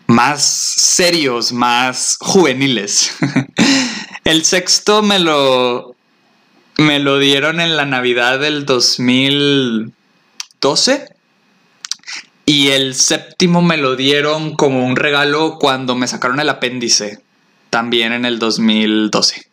más 0.07 0.43
serios, 0.43 1.53
más 1.53 2.17
juveniles. 2.19 3.11
el 4.23 4.43
sexto 4.43 5.03
me 5.03 5.19
lo, 5.19 5.95
me 6.79 6.97
lo 6.97 7.19
dieron 7.19 7.59
en 7.59 7.77
la 7.77 7.85
Navidad 7.85 8.39
del 8.39 8.65
2012 8.65 11.11
y 12.45 12.69
el 12.69 12.95
séptimo 12.95 13.61
me 13.61 13.77
lo 13.77 13.95
dieron 13.95 14.55
como 14.55 14.85
un 14.85 14.95
regalo 14.95 15.57
cuando 15.59 15.95
me 15.95 16.07
sacaron 16.07 16.39
el 16.39 16.49
apéndice, 16.49 17.19
también 17.69 18.13
en 18.13 18.25
el 18.25 18.39
2012. 18.39 19.45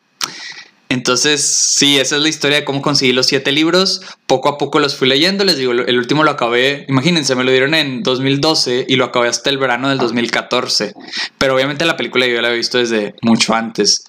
Entonces, 0.90 1.42
sí, 1.45 1.99
esa 1.99 2.16
es 2.16 2.23
la 2.23 2.30
historia 2.30 2.59
de 2.59 2.64
cómo 2.64 2.80
conseguí 2.80 3.12
los 3.12 3.26
siete 3.26 3.52
libros. 3.52 4.00
Poco 4.26 4.49
a 4.49 4.57
poco 4.57 4.78
los 4.78 4.97
fui 4.97 5.07
leyendo. 5.07 5.45
Les 5.45 5.59
digo, 5.59 5.73
el 5.73 5.99
último 5.99 6.25
lo 6.25 6.30
acabé, 6.30 6.87
imagínense, 6.88 7.35
me 7.35 7.45
lo 7.45 7.50
dieron 7.50 7.75
en 7.75 8.02
2012 8.02 8.87
y 8.88 8.97
lo 8.97 9.04
acabé 9.04 9.28
hasta 9.28 9.50
el 9.50 9.59
verano 9.59 9.90
del 9.90 9.99
2014. 9.99 10.95
Pero 11.37 11.54
obviamente 11.54 11.85
la 11.85 11.97
película 11.97 12.26
yo 12.26 12.40
la 12.40 12.49
había 12.49 12.57
visto 12.57 12.78
desde 12.78 13.14
mucho 13.21 13.54
antes. 13.54 14.04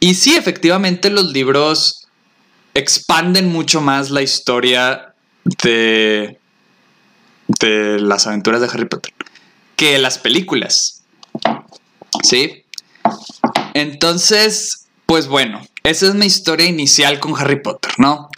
Y 0.00 0.14
sí, 0.14 0.34
efectivamente 0.34 1.08
los 1.08 1.32
libros 1.32 2.08
expanden 2.74 3.52
mucho 3.52 3.80
más 3.80 4.10
la 4.10 4.22
historia 4.22 5.14
de, 5.62 6.38
de 7.60 7.98
las 8.00 8.26
aventuras 8.26 8.60
de 8.60 8.68
Harry 8.68 8.86
Potter 8.86 9.12
que 9.82 9.98
las 9.98 10.18
películas. 10.18 11.02
¿Sí? 12.22 12.64
Entonces, 13.74 14.86
pues 15.06 15.26
bueno, 15.26 15.60
esa 15.82 16.06
es 16.06 16.14
mi 16.14 16.26
historia 16.26 16.66
inicial 16.66 17.18
con 17.18 17.36
Harry 17.36 17.60
Potter, 17.60 17.90
¿no? 17.98 18.28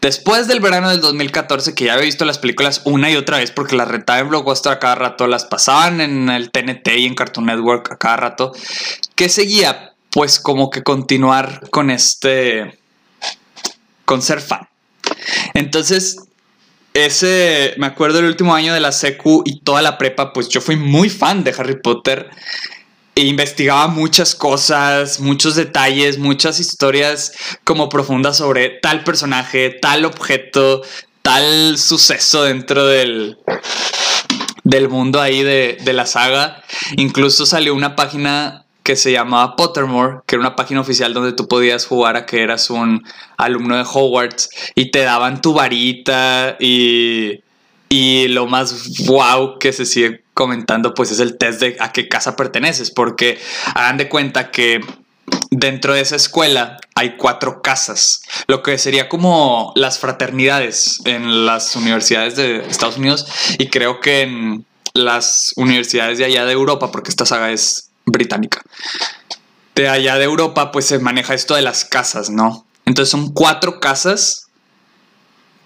Después 0.00 0.46
del 0.46 0.60
verano 0.60 0.90
del 0.90 1.00
2014, 1.00 1.74
que 1.74 1.86
ya 1.86 1.94
había 1.94 2.04
visto 2.04 2.24
las 2.24 2.38
películas 2.38 2.82
una 2.84 3.10
y 3.10 3.16
otra 3.16 3.38
vez 3.38 3.50
porque 3.50 3.74
las 3.74 3.88
rentaba 3.88 4.20
en 4.20 4.28
Blockbuster 4.28 4.70
a 4.70 4.78
cada 4.78 4.94
rato, 4.94 5.26
las 5.26 5.46
pasaban 5.46 6.00
en 6.00 6.28
el 6.28 6.52
TNT 6.52 6.86
y 6.96 7.06
en 7.06 7.16
Cartoon 7.16 7.46
Network 7.46 7.90
a 7.90 7.96
cada 7.96 8.16
rato, 8.16 8.52
¿qué 9.16 9.28
seguía? 9.28 9.94
Pues 10.10 10.38
como 10.38 10.70
que 10.70 10.84
continuar 10.84 11.68
con 11.70 11.90
este... 11.90 12.78
con 14.04 14.22
ser 14.22 14.40
fan. 14.40 14.68
Entonces, 15.54 16.18
ese, 16.94 17.74
me 17.76 17.86
acuerdo 17.86 18.20
el 18.20 18.26
último 18.26 18.54
año 18.54 18.72
de 18.72 18.80
la 18.80 18.92
secu 18.92 19.42
y 19.44 19.60
toda 19.60 19.82
la 19.82 19.98
prepa, 19.98 20.32
pues 20.32 20.48
yo 20.48 20.60
fui 20.60 20.76
muy 20.76 21.10
fan 21.10 21.42
de 21.42 21.52
Harry 21.58 21.80
Potter 21.80 22.30
e 23.16 23.22
investigaba 23.22 23.88
muchas 23.88 24.34
cosas, 24.36 25.18
muchos 25.18 25.56
detalles, 25.56 26.18
muchas 26.18 26.60
historias 26.60 27.32
como 27.64 27.88
profundas 27.88 28.36
sobre 28.36 28.70
tal 28.70 29.02
personaje, 29.02 29.70
tal 29.70 30.04
objeto, 30.04 30.82
tal 31.22 31.78
suceso 31.78 32.44
dentro 32.44 32.86
del, 32.86 33.38
del 34.62 34.88
mundo 34.88 35.20
ahí 35.20 35.42
de, 35.42 35.78
de 35.80 35.92
la 35.92 36.06
saga. 36.06 36.62
Incluso 36.96 37.44
salió 37.44 37.74
una 37.74 37.96
página 37.96 38.63
que 38.84 38.96
se 38.96 39.10
llamaba 39.12 39.56
Pottermore, 39.56 40.18
que 40.26 40.36
era 40.36 40.40
una 40.40 40.56
página 40.56 40.82
oficial 40.82 41.14
donde 41.14 41.32
tú 41.32 41.48
podías 41.48 41.86
jugar 41.86 42.16
a 42.16 42.26
que 42.26 42.42
eras 42.42 42.68
un 42.68 43.02
alumno 43.38 43.76
de 43.78 43.82
Hogwarts 43.82 44.50
y 44.74 44.90
te 44.90 45.00
daban 45.00 45.40
tu 45.40 45.54
varita 45.54 46.56
y, 46.60 47.40
y 47.88 48.28
lo 48.28 48.46
más 48.46 49.06
wow 49.06 49.58
que 49.58 49.72
se 49.72 49.86
sigue 49.86 50.22
comentando 50.34 50.92
pues 50.92 51.10
es 51.10 51.20
el 51.20 51.38
test 51.38 51.60
de 51.60 51.76
a 51.80 51.92
qué 51.92 52.08
casa 52.08 52.36
perteneces, 52.36 52.90
porque 52.90 53.38
hagan 53.74 53.96
de 53.96 54.10
cuenta 54.10 54.50
que 54.50 54.82
dentro 55.50 55.94
de 55.94 56.02
esa 56.02 56.16
escuela 56.16 56.76
hay 56.94 57.16
cuatro 57.16 57.62
casas, 57.62 58.20
lo 58.48 58.62
que 58.62 58.76
sería 58.76 59.08
como 59.08 59.72
las 59.76 59.98
fraternidades 59.98 61.00
en 61.06 61.46
las 61.46 61.74
universidades 61.74 62.36
de 62.36 62.58
Estados 62.66 62.98
Unidos 62.98 63.26
y 63.58 63.68
creo 63.68 64.00
que 64.00 64.22
en 64.22 64.66
las 64.92 65.54
universidades 65.56 66.18
de 66.18 66.26
allá 66.26 66.44
de 66.44 66.52
Europa, 66.52 66.92
porque 66.92 67.08
esta 67.08 67.24
saga 67.24 67.50
es 67.50 67.90
británica. 68.06 68.62
De 69.74 69.88
allá 69.88 70.16
de 70.16 70.24
Europa, 70.24 70.72
pues 70.72 70.86
se 70.86 70.98
maneja 70.98 71.34
esto 71.34 71.54
de 71.54 71.62
las 71.62 71.84
casas, 71.84 72.30
¿no? 72.30 72.66
Entonces 72.86 73.10
son 73.10 73.32
cuatro 73.32 73.80
casas 73.80 74.44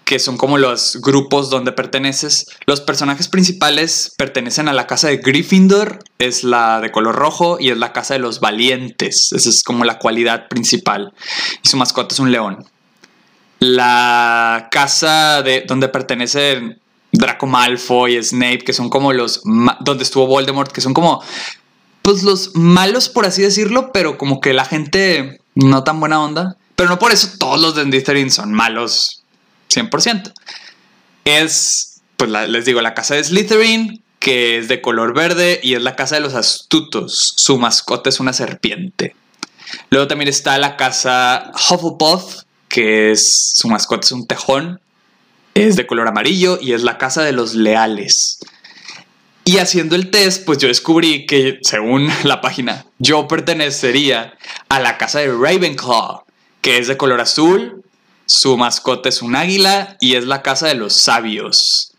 que 0.09 0.17
son 0.17 0.37
como 0.37 0.57
los 0.57 0.97
grupos 1.03 1.51
donde 1.51 1.71
perteneces. 1.71 2.47
Los 2.65 2.81
personajes 2.81 3.27
principales 3.27 4.11
pertenecen 4.17 4.67
a 4.67 4.73
la 4.73 4.87
casa 4.87 5.07
de 5.07 5.17
Gryffindor, 5.17 5.99
es 6.17 6.43
la 6.43 6.81
de 6.81 6.91
color 6.91 7.13
rojo, 7.13 7.57
y 7.59 7.69
es 7.69 7.77
la 7.77 7.93
casa 7.93 8.15
de 8.15 8.19
los 8.19 8.39
valientes. 8.39 9.31
Esa 9.31 9.49
es 9.49 9.63
como 9.63 9.85
la 9.85 9.99
cualidad 9.99 10.47
principal. 10.47 11.13
Y 11.63 11.69
su 11.69 11.77
mascota 11.77 12.15
es 12.15 12.19
un 12.19 12.31
león. 12.31 12.65
La 13.59 14.69
casa 14.71 15.43
de 15.43 15.63
donde 15.67 15.89
pertenecen 15.89 16.79
Draco 17.11 17.45
Malfoy, 17.45 18.23
Snape, 18.23 18.63
que 18.65 18.73
son 18.73 18.89
como 18.89 19.13
los 19.13 19.41
donde 19.81 20.03
estuvo 20.03 20.25
Voldemort, 20.25 20.71
que 20.71 20.81
son 20.81 20.95
como 20.95 21.23
pues 22.01 22.23
los 22.23 22.55
malos, 22.55 23.09
por 23.09 23.25
así 23.25 23.41
decirlo, 23.41 23.91
pero 23.91 24.17
como 24.17 24.41
que 24.41 24.53
la 24.53 24.65
gente 24.65 25.41
no 25.55 25.83
tan 25.83 25.99
buena 25.99 26.21
onda. 26.21 26.57
Pero 26.75 26.89
no 26.89 26.99
por 26.99 27.11
eso 27.11 27.31
todos 27.37 27.59
los 27.59 27.75
de 27.75 27.83
Slytherin 27.83 28.31
son 28.31 28.53
malos 28.53 29.23
100%. 29.69 30.33
Es, 31.25 32.01
pues 32.17 32.29
les 32.29 32.65
digo, 32.65 32.81
la 32.81 32.93
casa 32.93 33.15
de 33.15 33.23
Slytherin, 33.23 34.01
que 34.19 34.57
es 34.57 34.67
de 34.67 34.81
color 34.81 35.13
verde 35.13 35.59
y 35.61 35.75
es 35.75 35.81
la 35.81 35.95
casa 35.95 36.15
de 36.15 36.21
los 36.21 36.35
astutos. 36.35 37.33
Su 37.35 37.57
mascota 37.57 38.09
es 38.09 38.19
una 38.19 38.33
serpiente. 38.33 39.15
Luego 39.89 40.07
también 40.07 40.29
está 40.29 40.57
la 40.57 40.77
casa 40.77 41.51
Hufflepuff, 41.53 42.43
que 42.67 43.11
es 43.11 43.51
su 43.55 43.67
mascota 43.67 44.05
es 44.05 44.11
un 44.11 44.27
tejón. 44.27 44.79
Es 45.55 45.75
de 45.75 45.87
color 45.87 46.07
amarillo 46.07 46.57
y 46.61 46.73
es 46.73 46.83
la 46.83 46.97
casa 46.97 47.23
de 47.23 47.33
los 47.33 47.55
leales. 47.55 48.39
Y 49.49 49.57
haciendo 49.57 49.95
el 49.95 50.11
test, 50.11 50.45
pues 50.45 50.59
yo 50.59 50.67
descubrí 50.67 51.25
que, 51.25 51.57
según 51.63 52.07
la 52.23 52.39
página, 52.39 52.85
yo 52.99 53.27
pertenecería 53.27 54.37
a 54.69 54.79
la 54.79 54.99
casa 54.99 55.21
de 55.21 55.29
Ravenclaw, 55.29 56.23
que 56.61 56.77
es 56.77 56.87
de 56.87 56.97
color 56.97 57.19
azul, 57.19 57.83
su 58.27 58.57
mascota 58.57 59.09
es 59.09 59.23
un 59.23 59.35
águila 59.35 59.97
y 59.99 60.13
es 60.13 60.25
la 60.25 60.43
casa 60.43 60.67
de 60.67 60.75
los 60.75 60.93
sabios. 60.93 61.93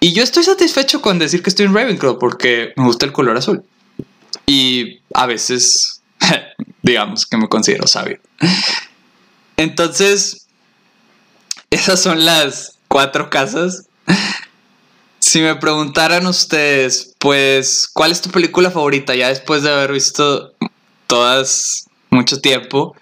Y 0.00 0.14
yo 0.14 0.22
estoy 0.22 0.42
satisfecho 0.42 1.02
con 1.02 1.18
decir 1.18 1.42
que 1.42 1.50
estoy 1.50 1.66
en 1.66 1.74
Ravenclaw 1.74 2.18
porque 2.18 2.72
me 2.76 2.86
gusta 2.86 3.04
el 3.04 3.12
color 3.12 3.36
azul. 3.36 3.62
Y 4.46 5.00
a 5.12 5.26
veces, 5.26 6.00
digamos 6.82 7.26
que 7.26 7.36
me 7.36 7.50
considero 7.50 7.86
sabio. 7.86 8.20
Entonces, 9.58 10.46
esas 11.68 12.00
son 12.00 12.24
las 12.24 12.78
cuatro 12.88 13.28
casas 13.28 13.84
si 15.34 15.40
me 15.40 15.56
preguntaran 15.56 16.28
ustedes, 16.28 17.16
pues, 17.18 17.90
¿cuál 17.92 18.12
es 18.12 18.20
tu 18.20 18.30
película 18.30 18.70
favorita? 18.70 19.16
Ya 19.16 19.30
después 19.30 19.64
de 19.64 19.72
haber 19.72 19.90
visto 19.90 20.52
todas 21.08 21.88
mucho 22.08 22.40
tiempo, 22.40 22.94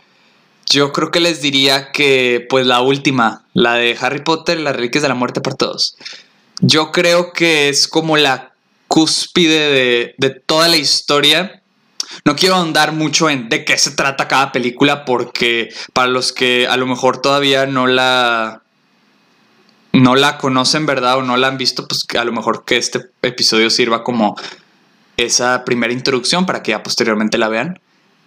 yo 0.65 0.95
creo 0.95 1.11
que 1.11 1.21
les 1.21 1.43
diría 1.43 1.93
que, 1.93 2.47
pues, 2.49 2.65
la 2.65 2.81
última, 2.81 3.45
la 3.53 3.75
de 3.75 3.99
Harry 4.01 4.23
Potter, 4.23 4.59
Las 4.61 4.75
Reliquias 4.75 5.03
de 5.03 5.11
la 5.11 5.15
Muerte 5.15 5.43
para 5.43 5.57
Todos. 5.57 5.95
Yo 6.63 6.91
creo 6.91 7.35
que 7.35 7.69
es 7.69 7.87
como 7.87 8.17
la 8.17 8.55
cúspide 8.89 9.71
de, 9.71 10.15
de 10.17 10.31
toda 10.31 10.69
la 10.69 10.79
historia. 10.79 11.63
No 12.25 12.35
quiero 12.35 12.55
ahondar 12.55 12.93
mucho 12.93 13.29
en 13.29 13.51
de 13.51 13.67
qué 13.67 13.77
se 13.77 13.91
trata 13.91 14.27
cada 14.27 14.53
película 14.53 15.05
porque 15.05 15.69
para 15.93 16.09
los 16.09 16.33
que 16.33 16.67
a 16.67 16.79
lo 16.79 16.87
mejor 16.87 17.21
todavía 17.21 17.67
no 17.67 17.87
la 17.87 18.62
no 19.93 20.17
la 20.17 20.39
conocen, 20.39 20.87
¿verdad? 20.87 21.19
O 21.19 21.23
no 21.23 21.37
la 21.37 21.49
han 21.49 21.59
visto, 21.59 21.87
pues 21.87 22.01
a 22.19 22.25
lo 22.25 22.33
mejor 22.33 22.65
que 22.65 22.77
este 22.77 23.01
episodio 23.23 23.71
sirva 23.71 24.03
como 24.03 24.37
esa 25.17 25.65
primera 25.65 25.93
introducción 25.93 26.47
para 26.47 26.63
que 26.63 26.71
ya 26.71 26.83
posteriormente 26.83 27.39
la 27.39 27.49
vean 27.49 27.79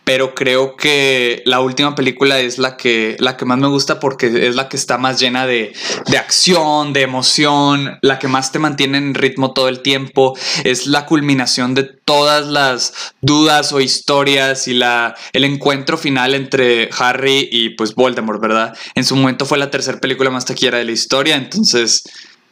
pero 0.05 0.35
creo 0.35 0.77
que 0.77 1.41
la 1.45 1.59
última 1.59 1.95
película 1.95 2.39
es 2.39 2.59
la 2.59 2.77
que, 2.77 3.17
la 3.19 3.35
que 3.35 3.45
más 3.45 3.57
me 3.57 3.67
gusta 3.67 3.99
porque 3.99 4.27
es 4.47 4.55
la 4.55 4.69
que 4.69 4.77
está 4.77 4.99
más 4.99 5.19
llena 5.19 5.47
de, 5.47 5.73
de, 6.07 6.17
acción, 6.17 6.93
de 6.93 7.01
emoción, 7.01 7.97
la 8.01 8.19
que 8.19 8.27
más 8.27 8.51
te 8.51 8.59
mantiene 8.59 8.99
en 8.99 9.15
ritmo 9.15 9.53
todo 9.53 9.67
el 9.67 9.81
tiempo, 9.81 10.37
es 10.63 10.85
la 10.85 11.07
culminación 11.07 11.73
de 11.73 11.83
todas 11.83 12.45
las 12.45 12.93
dudas 13.21 13.73
o 13.73 13.81
historias 13.81 14.67
y 14.67 14.75
la, 14.75 15.15
el 15.33 15.43
encuentro 15.43 15.97
final 15.97 16.35
entre 16.35 16.89
Harry 16.97 17.49
y 17.51 17.69
pues 17.69 17.95
Voldemort, 17.95 18.39
¿verdad? 18.39 18.77
En 18.93 19.03
su 19.03 19.15
momento 19.15 19.47
fue 19.47 19.57
la 19.57 19.71
tercera 19.71 19.99
película 19.99 20.29
más 20.29 20.45
taquillera 20.45 20.77
de 20.77 20.85
la 20.85 20.91
historia, 20.91 21.35
entonces 21.35 22.03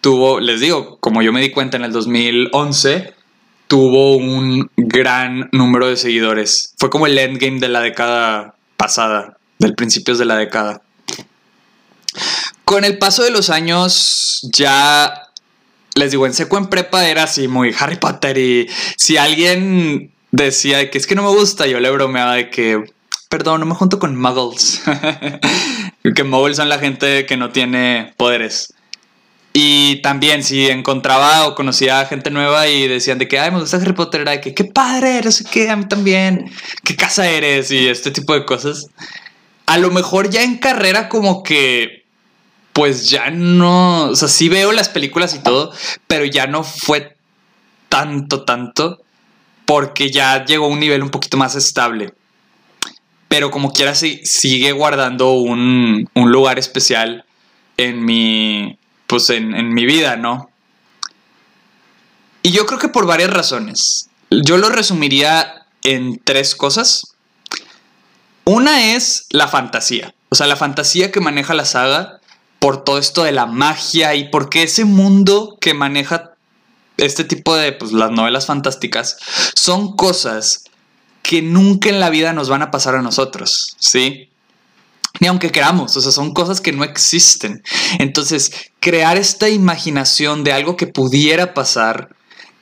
tuvo, 0.01 0.39
les 0.39 0.60
digo, 0.60 0.98
como 1.00 1.22
yo 1.22 1.31
me 1.31 1.39
di 1.39 1.51
cuenta 1.51 1.77
en 1.77 1.83
el 1.83 1.91
2011, 1.91 3.13
tuvo 3.74 4.18
un 4.18 4.70
gran 4.77 5.50
número 5.51 5.88
de 5.88 5.98
seguidores. 5.98 6.75
Fue 6.77 6.92
como 6.92 7.08
el 7.08 7.18
endgame 7.18 7.60
de 7.60 7.70
la 7.70 7.82
década 7.82 8.53
pasada, 8.77 9.38
del 9.58 9.74
principios 9.74 10.20
de 10.20 10.25
la 10.25 10.36
década. 10.36 10.84
Con 12.65 12.86
el 12.86 13.00
paso 13.00 13.24
de 13.24 13.32
los 13.32 13.50
años 13.50 14.48
ya 14.56 15.24
les 15.96 16.12
digo, 16.12 16.27
en 16.27 16.36
seco 16.36 16.60
en 16.60 16.68
prepa 16.68 17.10
era 17.10 17.24
así 17.24 17.48
muy 17.48 17.74
Harry 17.80 17.96
Potter 17.96 18.38
y 18.38 18.70
si 18.96 19.18
alguien 19.18 20.12
decía 20.30 20.92
que 20.92 21.00
es 21.00 21.08
que 21.08 21.15
no 21.15 21.24
me 21.24 21.30
gusta, 21.30 21.65
yo 21.65 21.80
le 21.80 21.89
bromeaba 21.89 22.36
de 22.36 22.51
que, 22.51 22.94
perdón, 23.27 23.62
no 23.62 23.65
me 23.65 23.74
junto 23.74 23.98
con 23.98 24.15
muggles. 24.15 24.84
que 26.15 26.24
muggles 26.24 26.58
son 26.58 26.70
la 26.70 26.77
gente 26.77 27.25
que 27.25 27.38
no 27.38 27.50
tiene 27.50 28.13
poderes. 28.18 28.72
Y 29.55 29.98
también 30.01 30.43
si 30.43 30.67
encontraba 30.67 31.48
o 31.48 31.53
conocía 31.53 32.00
a 32.00 32.07
gente 32.07 32.31
nueva 32.31 32.67
y 32.67 32.88
decían 32.88 33.19
de 33.19 33.27
que, 33.27 33.39
ay, 33.39 33.51
me 33.51 33.60
gusta 33.60 33.77
Harry 33.77 33.93
Potter, 33.93 34.22
era 34.22 34.31
de 34.31 34.41
que, 34.41 34.55
qué 34.55 34.63
padre, 34.63 35.22
no 35.24 35.31
sé 35.31 35.45
qué, 35.50 35.69
a 35.69 35.75
mí 35.75 35.86
también, 35.88 36.51
qué 36.83 36.95
casa 36.95 37.29
eres 37.29 37.69
y 37.69 37.88
este 37.88 38.10
tipo 38.10 38.33
de 38.33 38.45
cosas. 38.45 38.88
A 39.67 39.77
lo 39.77 39.91
mejor 39.91 40.31
ya 40.31 40.41
en 40.41 40.57
carrera 40.57 41.07
como 41.07 41.43
que, 41.43 42.03
pues 42.74 43.07
ya 43.10 43.29
no, 43.29 44.05
o 44.05 44.15
sea, 44.15 44.27
sí 44.27 44.50
veo 44.50 44.72
las 44.72 44.89
películas 44.89 45.36
y 45.36 45.39
todo, 45.39 45.72
pero 46.07 46.25
ya 46.25 46.48
no 46.48 46.63
fue 46.63 47.15
tanto, 47.89 48.45
tanto, 48.45 49.03
porque 49.65 50.10
ya 50.10 50.45
llegó 50.45 50.65
a 50.65 50.69
un 50.69 50.79
nivel 50.79 51.03
un 51.03 51.12
poquito 51.12 51.38
más 51.38 51.53
estable. 51.53 52.12
Pero 53.27 53.51
como 53.51 53.72
quiera, 53.72 53.93
sí, 53.93 54.19
sigue 54.24 54.72
guardando 54.72 55.33
un, 55.33 56.10
un 56.15 56.31
lugar 56.31 56.57
especial 56.57 57.25
en 57.77 58.03
mi, 58.03 58.79
pues 59.07 59.29
en, 59.29 59.74
mi 59.74 59.86
vida, 59.86 60.15
¿no? 60.15 60.50
Y 62.41 62.51
yo 62.51 62.65
creo 62.65 62.79
que 62.79 62.89
por 62.89 63.05
varias 63.05 63.29
razones. 63.29 64.10
Yo 64.29 64.57
lo 64.57 64.69
resumiría 64.69 65.65
en 65.83 66.19
tres 66.24 66.55
cosas. 66.55 67.15
Una 68.45 68.95
es 68.95 69.27
la 69.29 69.48
fantasía. 69.48 70.13
O 70.29 70.36
sea, 70.36 70.48
la 70.48 70.55
fantasía 70.55 71.12
que 71.12 71.22
maneja 71.22 71.53
la 71.53 71.65
saga 71.65 72.19
por 72.60 72.83
todo 72.83 72.98
esto 72.98 73.24
de 73.24 73.31
la 73.31 73.45
magia 73.45 74.15
y 74.15 74.29
porque 74.29 74.63
ese 74.63 74.86
mundo 74.86 75.57
que 75.62 75.74
maneja 75.74 76.33
este 76.98 77.24
tipo 77.24 77.55
de, 77.55 77.72
pues 77.72 77.91
las 77.91 78.12
novelas 78.12 78.45
fantásticas, 78.45 79.17
son 79.55 79.95
cosas 79.95 80.63
que 81.22 81.41
nunca 81.41 81.89
en 81.89 82.00
la 82.00 82.10
vida 82.10 82.33
nos 82.33 82.50
van 82.50 82.62
a 82.62 82.72
pasar 82.72 82.95
a 82.95 83.01
nosotros, 83.01 83.75
¿sí? 83.79 84.29
Ni 85.20 85.27
aunque 85.27 85.51
queramos, 85.51 85.96
o 85.96 86.01
sea, 86.01 86.12
son 86.12 86.34
cosas 86.34 86.60
que 86.60 86.72
no 86.72 86.84
existen. 86.84 87.63
Entonces, 88.00 88.72
crear 88.79 89.17
esta 89.17 89.50
imaginación 89.50 90.43
de 90.43 90.53
algo 90.53 90.75
que 90.75 90.88
pudiera 90.88 91.53
pasar 91.53 92.15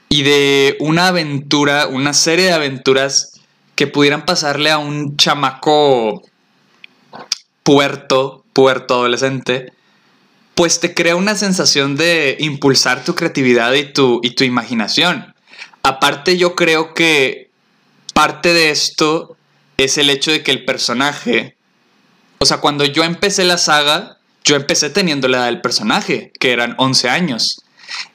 y 0.10 0.24
de 0.24 0.76
una 0.80 1.08
aventura, 1.08 1.88
una 1.88 2.14
serie 2.14 2.46
de 2.46 2.54
aventuras 2.54 3.40
que 3.76 3.88
pudieran 3.88 4.26
pasarle 4.26 4.70
a 4.70 4.78
un 4.78 5.16
chamaco 5.16 6.22
puerto, 7.64 8.44
puerto 8.54 8.96
adolescente, 8.96 9.72
pues 10.54 10.82
te 10.82 10.94
crea 10.94 11.16
una 11.16 11.36
sensación 11.36 11.96
de 11.96 12.36
impulsar 12.40 13.04
tu 13.06 13.16
creatividad 13.16 13.74
y 13.74 13.94
tu, 13.94 14.20
y 14.22 14.32
tu 14.32 14.44
imaginación. 14.44 15.34
Aparte, 15.84 16.38
yo 16.38 16.56
creo 16.56 16.94
que 16.94 17.50
parte 18.14 18.54
de 18.54 18.70
esto 18.70 19.38
es 19.78 19.98
el 19.98 20.10
hecho 20.10 20.32
de 20.32 20.44
que 20.44 20.52
el 20.52 20.66
personaje 20.66 21.56
o 22.42 22.46
sea, 22.46 22.58
cuando 22.58 22.86
yo 22.86 23.04
empecé 23.04 23.44
la 23.44 23.60
saga, 23.60 24.18
yo 24.44 24.56
empecé 24.56 24.90
teniendo 24.90 25.28
la 25.28 25.38
edad 25.38 25.46
del 25.46 25.62
personaje, 25.62 26.32
que 26.40 26.52
eran 26.52 26.74
11 26.80 27.08
años. 27.08 27.62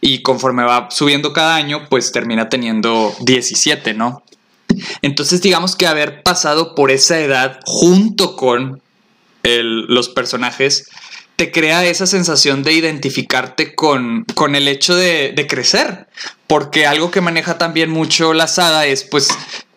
Y 0.01 0.23
conforme 0.23 0.65
va 0.65 0.89
subiendo 0.91 1.33
cada 1.33 1.55
año, 1.55 1.89
pues 1.89 2.11
termina 2.11 2.49
teniendo 2.49 3.15
17, 3.21 3.95
¿no? 3.95 4.25
Entonces 5.01 5.43
digamos 5.43 5.77
que 5.77 5.87
haber 5.87 6.25
pasado 6.25 6.75
por 6.75 6.91
esa 6.91 7.21
edad 7.21 7.61
junto 7.67 8.35
con 8.35 8.83
los 9.45 10.09
personajes 10.09 10.91
te 11.37 11.53
crea 11.53 11.85
esa 11.85 12.07
sensación 12.07 12.65
de 12.65 12.73
identificarte 12.73 13.77
con, 13.77 14.25
con 14.35 14.57
el 14.57 14.67
hecho 14.67 14.97
de, 14.97 15.35
de, 15.37 15.47
crecer. 15.47 16.09
Porque 16.49 16.85
algo 16.85 17.13
que 17.13 17.21
maneja 17.21 17.59
también 17.59 17.91
mucho 17.91 18.33
la 18.33 18.49
saga 18.49 18.87
es 18.87 19.05
pues 19.05 19.29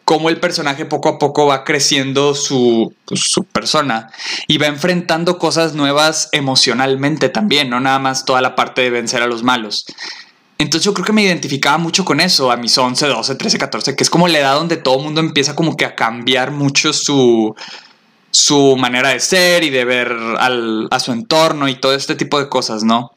cómo 0.09 0.29
el 0.29 0.39
personaje 0.39 0.85
poco 0.85 1.07
a 1.07 1.19
poco 1.19 1.45
va 1.45 1.63
creciendo 1.63 2.33
su, 2.33 2.95
pues, 3.05 3.19
su, 3.19 3.43
persona 3.43 4.09
y 4.47 4.57
va 4.57 4.65
enfrentando 4.65 5.37
cosas 5.37 5.75
nuevas 5.75 6.29
emocionalmente 6.31 7.29
también, 7.29 7.69
no 7.69 7.79
nada 7.79 7.99
más 7.99 8.25
toda 8.25 8.41
la 8.41 8.55
parte 8.55 8.81
de 8.81 8.89
vencer 8.89 9.21
a 9.21 9.27
los 9.27 9.43
malos. 9.43 9.86
Entonces 10.57 10.84
yo 10.84 10.95
creo 10.95 11.05
que 11.05 11.13
me 11.13 11.21
identificaba 11.21 11.77
mucho 11.77 12.05
con 12.05 12.21
eso, 12.21 12.49
a 12.49 12.57
mis 12.57 12.75
11, 12.75 13.05
12, 13.05 13.36
13, 13.36 13.60
14, 13.60 13.95
que 13.95 14.03
es 14.03 14.10
como 14.10 14.27
la 14.27 14.39
edad 14.39 14.55
donde 14.55 14.77
todo 14.77 14.97
el 14.97 15.03
mundo 15.03 15.21
empieza 15.21 15.55
como 15.55 15.77
que 15.77 15.86
a 15.86 15.93
cambiar 15.93 16.49
mucho 16.49 16.91
su, 16.91 17.55
su 18.31 18.77
manera 18.77 19.10
de 19.10 19.19
ser 19.19 19.63
y 19.63 19.69
de 19.69 19.86
ver 19.86 20.12
al, 20.39 20.88
a 20.89 20.99
su 20.99 21.12
entorno 21.12 21.67
y 21.67 21.75
todo 21.75 21.93
este 21.93 22.15
tipo 22.15 22.39
de 22.39 22.49
cosas, 22.49 22.84
¿no? 22.84 23.12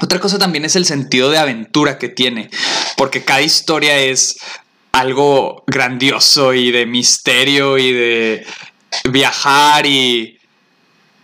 Otra 0.00 0.18
cosa 0.18 0.36
también 0.36 0.64
es 0.64 0.74
el 0.74 0.84
sentido 0.84 1.30
de 1.30 1.38
aventura 1.38 1.96
que 1.96 2.08
tiene, 2.08 2.50
porque 2.96 3.24
cada 3.24 3.42
historia 3.42 3.98
es 3.98 4.38
algo 4.92 5.64
grandioso 5.66 6.54
y 6.54 6.70
de 6.70 6.86
misterio 6.86 7.78
y 7.78 7.92
de 7.92 8.46
viajar 9.10 9.86
y, 9.86 10.38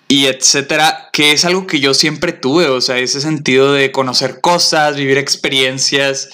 y 0.09 0.25
etcétera, 0.25 1.11
que 1.13 1.33
es 1.33 1.45
algo 1.45 1.67
que 1.67 1.81
yo 1.81 1.93
siempre 1.93 2.33
tuve, 2.33 2.69
o 2.69 2.81
sea, 2.81 2.97
ese 2.97 3.21
sentido 3.21 3.75
de 3.75 3.93
conocer 3.93 4.41
cosas, 4.41 4.97
vivir 4.97 5.19
experiencias, 5.19 6.31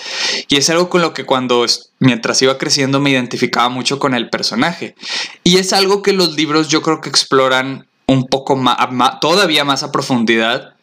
y 0.49 0.57
es 0.57 0.71
algo 0.71 0.89
con 0.89 1.03
lo 1.03 1.13
que 1.13 1.27
cuando, 1.27 1.67
mientras 1.99 2.41
iba 2.41 2.57
creciendo, 2.57 3.01
me 3.01 3.11
identificaba 3.11 3.69
mucho 3.69 3.99
con 3.99 4.15
el 4.15 4.31
personaje. 4.31 4.95
Y 5.43 5.57
es 5.57 5.73
algo 5.73 6.03
que 6.03 6.13
los 6.13 6.37
libros 6.37 6.69
yo 6.69 6.83
creo 6.83 7.01
que 7.01 7.09
exploran 7.09 7.89
un 8.07 8.29
poco 8.29 8.55
más, 8.55 8.79
todavía 9.21 9.65
más 9.65 9.83
a 9.83 9.91
profundidad, 9.91 10.75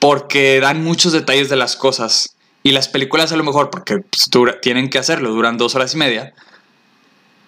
porque 0.00 0.58
dan 0.60 0.82
muchos 0.82 1.12
detalles 1.12 1.48
de 1.48 1.56
las 1.56 1.76
cosas. 1.76 2.34
Y 2.62 2.72
las 2.72 2.88
películas 2.88 3.32
a 3.32 3.36
lo 3.36 3.44
mejor, 3.44 3.70
porque 3.70 3.98
pues, 3.98 4.28
tienen 4.60 4.90
que 4.90 4.98
hacerlo, 4.98 5.30
duran 5.30 5.58
dos 5.58 5.74
horas 5.74 5.94
y 5.94 5.96
media, 5.96 6.34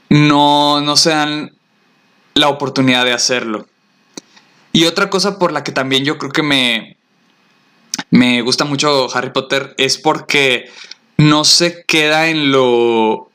no, 0.09 0.81
no 0.81 0.97
se 0.97 1.11
dan 1.11 1.53
la 2.35 2.49
oportunidad 2.49 3.05
de 3.05 3.13
hacerlo. 3.13 3.67
Y 4.73 4.85
otra 4.85 5.11
cosa 5.11 5.39
por 5.39 5.53
la 5.53 5.65
que 5.65 5.73
también 5.73 6.05
yo 6.05 6.17
creo 6.19 6.31
que 6.31 6.43
me, 6.43 6.97
me 8.11 8.41
gusta 8.43 8.65
mucho 8.65 9.09
Harry 9.15 9.31
Potter 9.31 9.75
es 9.79 9.99
porque 9.99 10.71
no 11.17 11.45
se 11.45 11.85
queda 11.85 12.29
en 12.29 12.53
lo 12.53 13.31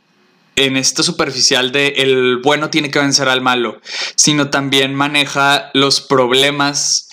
en 0.56 0.78
esto 0.78 1.04
superficial 1.04 1.74
de 1.74 1.88
el 1.98 2.40
bueno 2.42 2.70
tiene 2.70 2.90
que 2.90 3.00
vencer 3.00 3.28
al 3.28 3.42
malo, 3.42 3.82
sino 4.16 4.50
también 4.50 4.96
maneja 4.96 5.70
los 5.74 6.00
problemas 6.00 7.10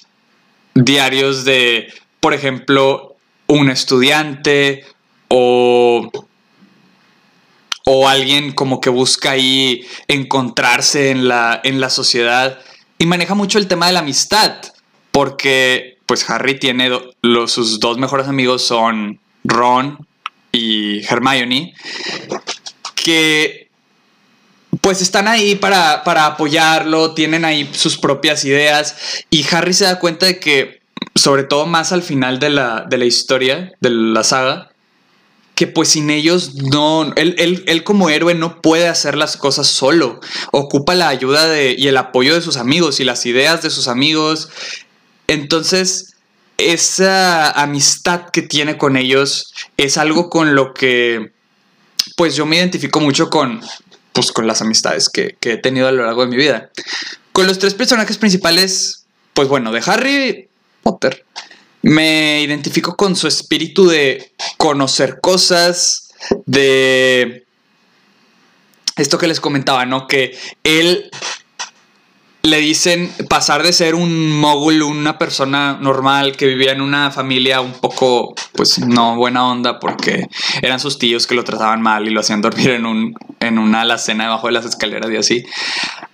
diarios 0.74 1.44
de, 1.44 1.92
por 2.20 2.34
ejemplo, 2.34 3.11
un 3.52 3.70
estudiante 3.70 4.84
o, 5.28 6.10
o 7.84 8.08
alguien 8.08 8.52
como 8.52 8.80
que 8.80 8.90
busca 8.90 9.32
ahí 9.32 9.86
encontrarse 10.08 11.10
en 11.10 11.28
la, 11.28 11.60
en 11.62 11.80
la 11.80 11.90
sociedad 11.90 12.58
y 12.98 13.06
maneja 13.06 13.34
mucho 13.34 13.58
el 13.58 13.68
tema 13.68 13.86
de 13.86 13.92
la 13.92 14.00
amistad 14.00 14.56
porque 15.10 15.98
pues 16.06 16.28
Harry 16.30 16.58
tiene 16.58 16.90
los, 17.20 17.52
sus 17.52 17.80
dos 17.80 17.98
mejores 17.98 18.26
amigos 18.26 18.62
son 18.62 19.20
Ron 19.44 20.06
y 20.50 21.04
Hermione 21.06 21.74
que 22.94 23.68
pues 24.80 25.02
están 25.02 25.28
ahí 25.28 25.54
para, 25.54 26.02
para 26.04 26.24
apoyarlo, 26.26 27.12
tienen 27.12 27.44
ahí 27.44 27.70
sus 27.72 27.98
propias 27.98 28.44
ideas 28.44 29.24
y 29.30 29.44
Harry 29.52 29.74
se 29.74 29.84
da 29.84 29.98
cuenta 29.98 30.26
de 30.26 30.40
que 30.40 30.81
sobre 31.14 31.44
todo 31.44 31.66
más 31.66 31.92
al 31.92 32.02
final 32.02 32.38
de 32.38 32.50
la, 32.50 33.04
historia, 33.04 33.72
de 33.80 33.90
la 33.90 34.24
saga, 34.24 34.70
que 35.54 35.66
pues 35.66 35.90
sin 35.90 36.10
ellos 36.10 36.54
no, 36.54 37.12
él, 37.16 37.84
como 37.84 38.08
héroe 38.08 38.34
no 38.34 38.62
puede 38.62 38.88
hacer 38.88 39.16
las 39.16 39.36
cosas 39.36 39.66
solo, 39.66 40.20
ocupa 40.50 40.94
la 40.94 41.08
ayuda 41.08 41.46
de, 41.48 41.74
y 41.76 41.88
el 41.88 41.96
apoyo 41.98 42.34
de 42.34 42.40
sus 42.40 42.56
amigos 42.56 43.00
y 43.00 43.04
las 43.04 43.26
ideas 43.26 43.62
de 43.62 43.70
sus 43.70 43.88
amigos. 43.88 44.48
Entonces, 45.26 46.14
esa 46.56 47.50
amistad 47.50 48.30
que 48.30 48.42
tiene 48.42 48.78
con 48.78 48.96
ellos 48.96 49.52
es 49.76 49.98
algo 49.98 50.30
con 50.30 50.54
lo 50.54 50.72
que, 50.72 51.32
pues 52.16 52.34
yo 52.34 52.46
me 52.46 52.56
identifico 52.56 53.00
mucho 53.00 53.28
con, 53.28 53.60
pues 54.14 54.32
con 54.32 54.46
las 54.46 54.62
amistades 54.62 55.10
que, 55.10 55.36
que 55.38 55.52
he 55.52 55.56
tenido 55.58 55.88
a 55.88 55.92
lo 55.92 56.06
largo 56.06 56.22
de 56.22 56.28
mi 56.28 56.36
vida. 56.36 56.70
Con 57.32 57.46
los 57.46 57.58
tres 57.58 57.74
personajes 57.74 58.16
principales, 58.16 59.04
pues 59.34 59.48
bueno, 59.48 59.72
de 59.72 59.82
Harry 59.84 60.48
Potter, 60.82 61.24
me 61.82 62.40
identifico 62.42 62.96
con 62.96 63.16
su 63.16 63.26
espíritu 63.26 63.86
de 63.86 64.32
conocer 64.56 65.20
cosas, 65.20 66.12
de 66.46 67.44
esto 68.96 69.18
que 69.18 69.26
les 69.26 69.40
comentaba, 69.40 69.84
¿no? 69.86 70.06
Que 70.06 70.38
él 70.62 71.10
le 72.42 72.58
dicen 72.58 73.12
pasar 73.28 73.62
de 73.62 73.72
ser 73.72 73.94
un 73.94 74.30
mogul, 74.32 74.82
una 74.82 75.16
persona 75.18 75.78
normal 75.80 76.36
que 76.36 76.46
vivía 76.46 76.72
en 76.72 76.80
una 76.80 77.10
familia 77.10 77.60
un 77.60 77.72
poco, 77.72 78.34
pues 78.52 78.80
no 78.80 79.16
buena 79.16 79.46
onda 79.46 79.78
porque 79.78 80.28
eran 80.60 80.80
sus 80.80 80.98
tíos 80.98 81.26
que 81.26 81.34
lo 81.34 81.44
trataban 81.44 81.82
mal 81.82 82.06
y 82.06 82.10
lo 82.10 82.20
hacían 82.20 82.42
dormir 82.42 82.70
en, 82.70 82.86
un, 82.86 83.14
en 83.40 83.58
una 83.58 83.82
alacena 83.82 84.24
debajo 84.24 84.48
de 84.48 84.54
las 84.54 84.64
escaleras 84.64 85.10
y 85.10 85.16
así, 85.16 85.44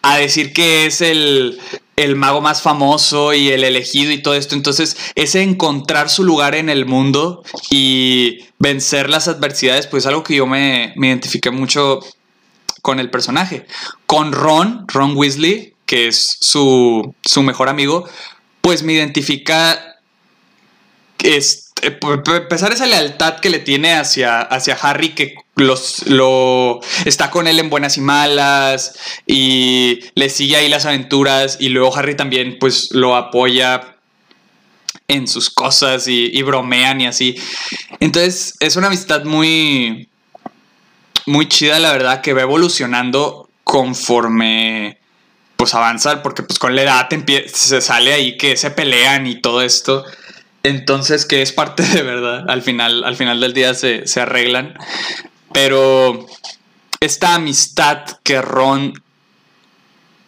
a 0.03 0.17
decir 0.17 0.53
que 0.53 0.87
es 0.87 1.01
el 1.01 1.59
el 1.99 2.15
mago 2.15 2.41
más 2.41 2.63
famoso 2.63 3.35
y 3.35 3.49
el 3.49 3.65
elegido 3.65 4.13
y 4.13 4.23
todo 4.23 4.35
esto. 4.35 4.55
Entonces, 4.55 4.97
ese 5.17 5.43
encontrar 5.43 6.09
su 6.09 6.23
lugar 6.23 6.55
en 6.55 6.69
el 6.69 6.87
mundo 6.87 7.43
y 7.71 8.45
vencer 8.61 9.11
las 9.11 9.27
adversidades, 9.27 9.89
pues 9.89 10.05
es 10.05 10.07
algo 10.07 10.23
que 10.23 10.37
yo 10.37 10.47
me, 10.47 10.93
me 10.95 11.09
identifiqué 11.09 11.51
mucho 11.51 11.99
con 12.83 13.01
el 13.01 13.11
personaje. 13.11 13.67
Con 14.07 14.33
Ron, 14.33 14.85
Ron 14.87 15.17
Weasley, 15.17 15.75
que 15.89 16.07
es 16.07 16.37
su, 16.41 17.15
su 17.25 17.43
mejor 17.43 17.71
amigo, 17.71 18.07
pues 18.61 18.83
me 18.83 18.93
identifica 18.93 19.97
este, 21.25 21.91
por 21.93 22.23
empezar 22.29 22.73
esa 22.73 22.87
lealtad 22.87 23.41
que 23.41 23.49
le 23.49 23.59
tiene 23.59 23.95
hacia, 23.95 24.43
hacia 24.43 24.75
Harry, 24.75 25.15
que 25.15 25.35
los, 25.57 26.07
lo, 26.07 26.81
está 27.07 27.31
con 27.31 27.49
él 27.49 27.59
en 27.59 27.71
buenas 27.71 27.97
y 27.97 28.03
malas 28.03 28.99
y 29.27 30.01
le 30.15 30.29
sigue 30.29 30.57
ahí 30.57 30.69
las 30.69 30.85
aventuras 30.85 31.57
y 31.59 31.71
luego 31.71 31.97
Harry 31.97 32.15
también 32.15 32.59
pues 32.61 32.91
lo 32.93 33.17
apoya 33.17 33.97
en 35.09 35.27
sus 35.27 35.49
cosas 35.49 36.07
y, 36.07 36.31
y 36.35 36.43
bromean 36.43 37.01
y 37.01 37.07
así. 37.07 37.35
Entonces 37.99 38.57
es 38.61 38.77
una 38.77 38.89
amistad 38.89 39.25
muy, 39.25 40.11
muy 41.25 41.49
chida, 41.49 41.79
la 41.79 41.93
verdad, 41.93 42.21
que 42.21 42.35
va 42.35 42.43
evolucionando 42.43 43.49
conforme 43.65 44.98
pues 45.59 45.75
avanza, 45.75 46.23
porque 46.23 46.45
pues 46.45 46.61
con 46.61 46.77
la 46.77 46.83
edad 46.83 47.09
se 47.53 47.81
sale 47.81 48.13
ahí 48.15 48.37
que 48.37 48.57
se 48.57 48.71
pelean 48.71 49.27
y 49.27 49.41
todo 49.41 49.61
esto. 49.61 50.05
Entonces, 50.63 51.27
que 51.27 51.43
es 51.43 51.53
parte 51.53 51.83
de 51.83 52.03
verdad. 52.03 52.49
Al 52.49 52.63
final, 52.63 53.03
al 53.03 53.17
final 53.17 53.41
del 53.41 53.55
día 53.55 53.75
se, 53.75 54.05
arreglan. 54.21 54.79
Pero 55.53 56.27
esta 57.01 57.35
amistad 57.35 58.05
que 58.23 58.41
Ron 58.41 59.03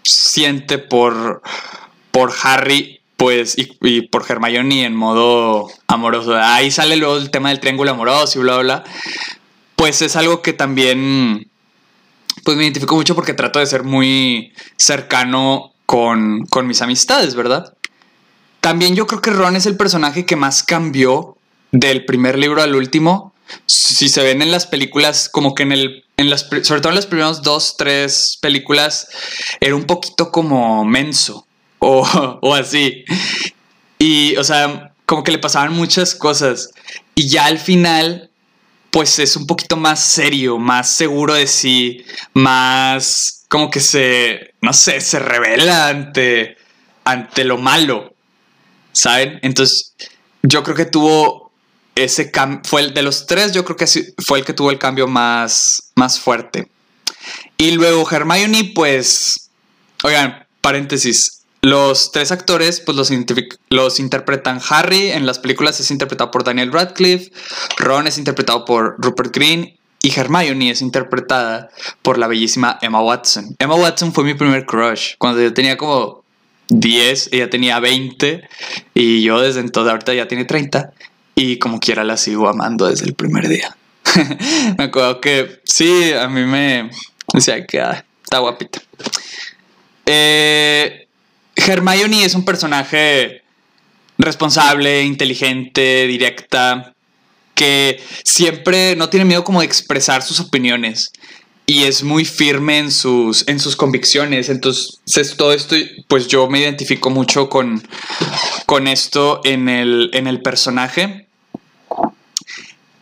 siente 0.03 0.79
por, 0.79 1.43
por 2.11 2.33
Harry, 2.43 3.01
pues, 3.17 3.55
y, 3.57 4.01
por 4.09 4.25
Hermione 4.29 4.85
en 4.85 4.97
modo 4.97 5.69
amoroso. 5.87 6.37
Ahí 6.37 6.73
sale 6.73 6.97
luego 6.97 7.19
el 7.19 7.31
tema 7.31 7.51
del 7.51 7.61
triángulo 7.61 7.93
amoroso 7.93 8.41
y 8.41 8.43
bla, 8.43 8.59
bla. 8.59 8.85
Pues 9.77 10.03
es 10.03 10.17
algo 10.17 10.43
que 10.43 10.55
también, 10.55 11.50
pues 12.45 12.57
me 12.57 12.65
identifico 12.65 12.95
mucho 12.95 13.15
porque 13.15 13.35
trato 13.35 13.59
de 13.59 13.67
ser 13.67 13.85
muy 13.85 14.53
cercano 14.77 15.73
con, 15.87 16.47
con 16.47 16.67
mis 16.67 16.83
amistades, 16.83 17.35
¿verdad? 17.35 17.75
También 18.61 18.95
yo 18.95 19.07
creo 19.07 19.23
que 19.23 19.31
Ron 19.31 19.57
es 19.57 19.67
el 19.67 19.77
personaje 19.77 20.27
que 20.27 20.37
más 20.37 20.63
cambió 20.63 21.37
del 21.73 22.05
primer 22.05 22.39
libro 22.39 22.63
al 22.63 22.75
último. 22.75 23.35
Si 23.67 24.09
se 24.09 24.23
ven 24.23 24.43
en 24.43 24.53
las 24.53 24.67
películas, 24.67 25.29
como 25.29 25.55
que 25.55 25.63
en 25.65 25.73
el, 25.73 26.05
en 26.17 26.31
las, 26.31 26.43
sobre 26.63 26.81
todo 26.81 26.91
en 26.91 26.97
las 26.97 27.07
primeras 27.07 27.43
dos, 27.43 27.77
tres 27.77 28.39
películas, 28.41 29.09
era 29.61 29.75
un 29.75 29.85
poquito 29.85 30.31
como 30.31 30.85
menso 30.85 31.47
o, 31.79 32.39
o 32.43 32.55
así. 32.55 33.05
Y, 33.99 34.37
o 34.37 34.45
sea, 34.45 34.93
como 35.07 35.25
que 35.25 35.33
le 35.33 35.39
pasaban 35.39 35.73
muchas 35.73 36.15
cosas. 36.15 36.71
Y 37.15 37.29
ya 37.29 37.47
al 37.47 37.59
final, 37.59 38.30
pues 38.91 39.19
es 39.19 39.37
un 39.37 39.47
poquito 39.47 39.77
más 39.77 40.01
serio, 40.01 40.59
más 40.59 40.91
seguro 40.91 41.35
de 41.35 41.47
sí, 41.47 42.05
más 42.35 43.45
como 43.49 43.71
que 43.71 43.81
se, 43.81 44.55
no 44.61 44.73
sé, 44.73 45.01
se 45.01 45.19
revela 45.19 45.89
ante, 45.89 46.57
ante 47.05 47.45
lo 47.45 47.59
malo. 47.59 48.15
¿saben? 48.93 49.39
Entonces, 49.43 49.95
yo 50.43 50.63
creo 50.63 50.77
que 50.77 50.87
tuvo 50.87 51.53
ese 51.95 52.31
cambio, 52.31 52.61
fue 52.65 52.83
el 52.83 52.95
de 52.95 53.03
los 53.03 53.27
tres, 53.27 53.53
yo 53.53 53.65
creo 53.65 53.77
que 53.77 53.87
fue 54.19 54.39
el 54.39 54.45
que 54.45 54.53
tuvo 54.53 54.71
el 54.71 54.79
cambio 54.79 55.07
más, 55.07 55.91
más 55.95 56.19
fuerte. 56.19 56.69
Y 57.57 57.73
luego 57.73 58.09
Hermione, 58.11 58.73
pues, 58.75 59.51
oigan, 60.03 60.47
paréntesis, 60.61 61.40
los 61.63 62.13
tres 62.13 62.33
actores, 62.33 62.81
pues 62.81 62.97
los, 62.97 63.11
los 63.69 64.01
interpretan 64.01 64.61
Harry, 64.69 65.11
en 65.11 65.27
las 65.27 65.39
películas 65.39 65.79
es 65.81 65.91
interpretado 65.91 66.31
por 66.31 66.45
Daniel 66.45 66.73
Radcliffe, 66.73 67.31
Ron 67.77 68.07
es 68.07 68.19
interpretado 68.19 68.65
por 68.65 68.97
Rupert 68.99 69.35
Green 69.35 69.77
y 70.03 70.19
Hermione 70.19 70.71
es 70.71 70.81
interpretada 70.81 71.71
por 72.03 72.17
la 72.17 72.27
bellísima 72.27 72.79
Emma 72.81 73.03
Watson. 73.03 73.57
Emma 73.59 73.75
Watson 73.75 74.13
fue 74.13 74.25
mi 74.25 74.35
primer 74.35 74.65
crush 74.65 75.17
cuando 75.19 75.43
yo 75.43 75.53
tenía 75.53 75.77
como 75.77 76.25
10, 76.69 77.31
ella 77.33 77.51
tenía 77.51 77.79
20 77.79 78.49
y 78.95 79.23
yo 79.23 79.41
desde 79.41 79.61
entonces 79.61 79.91
ahorita 79.91 80.15
ya 80.15 80.29
tiene 80.29 80.47
30 80.47 80.93
y 81.35 81.59
como 81.59 81.79
quiera 81.79 82.05
la 82.05 82.17
sigo 82.17 82.49
amando 82.49 82.87
desde 82.87 83.05
el 83.05 83.15
primer 83.15 83.49
día. 83.49 83.77
me 84.79 84.85
acuerdo 84.85 85.21
que 85.21 85.61
sí, 85.65 86.13
a 86.13 86.29
mí 86.29 86.45
me 86.45 86.91
decía 87.35 87.67
que 87.67 87.83
está 88.23 88.39
guapita. 88.39 88.81
Eh, 90.07 91.09
Hermione 91.67 92.25
es 92.25 92.35
un 92.35 92.45
personaje 92.45 93.43
responsable, 94.19 95.05
inteligente, 95.05 96.07
directa, 96.07 96.95
que 97.55 98.03
siempre 98.25 98.97
no 98.97 99.09
tiene 99.09 99.25
miedo 99.25 99.45
como 99.45 99.61
de 99.61 99.67
expresar 99.67 100.23
sus 100.23 100.41
opiniones 100.41 101.13
y 101.71 101.85
es 101.85 102.03
muy 102.03 102.25
firme 102.25 102.79
en 102.79 102.91
sus, 102.91 103.47
en 103.47 103.61
sus 103.61 103.77
convicciones. 103.77 104.49
Entonces, 104.49 105.37
todo 105.37 105.53
esto, 105.53 105.77
pues 106.09 106.27
yo 106.27 106.49
me 106.49 106.59
identifico 106.59 107.11
mucho 107.11 107.49
con, 107.49 107.87
con 108.67 108.89
esto 108.89 109.41
en 109.45 109.69
el, 109.69 110.11
en 110.13 110.27
el 110.27 110.43
personaje. 110.43 111.29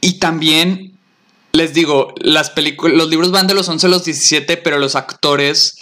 Y 0.02 0.18
también, 0.18 0.98
les 1.52 1.72
digo, 1.72 2.12
las 2.20 2.52
los 2.82 3.08
libros 3.08 3.30
van 3.30 3.46
de 3.46 3.54
los 3.54 3.70
11 3.70 3.86
a 3.86 3.88
los 3.88 4.04
17, 4.04 4.58
pero 4.58 4.78
los 4.78 4.96
actores 4.96 5.78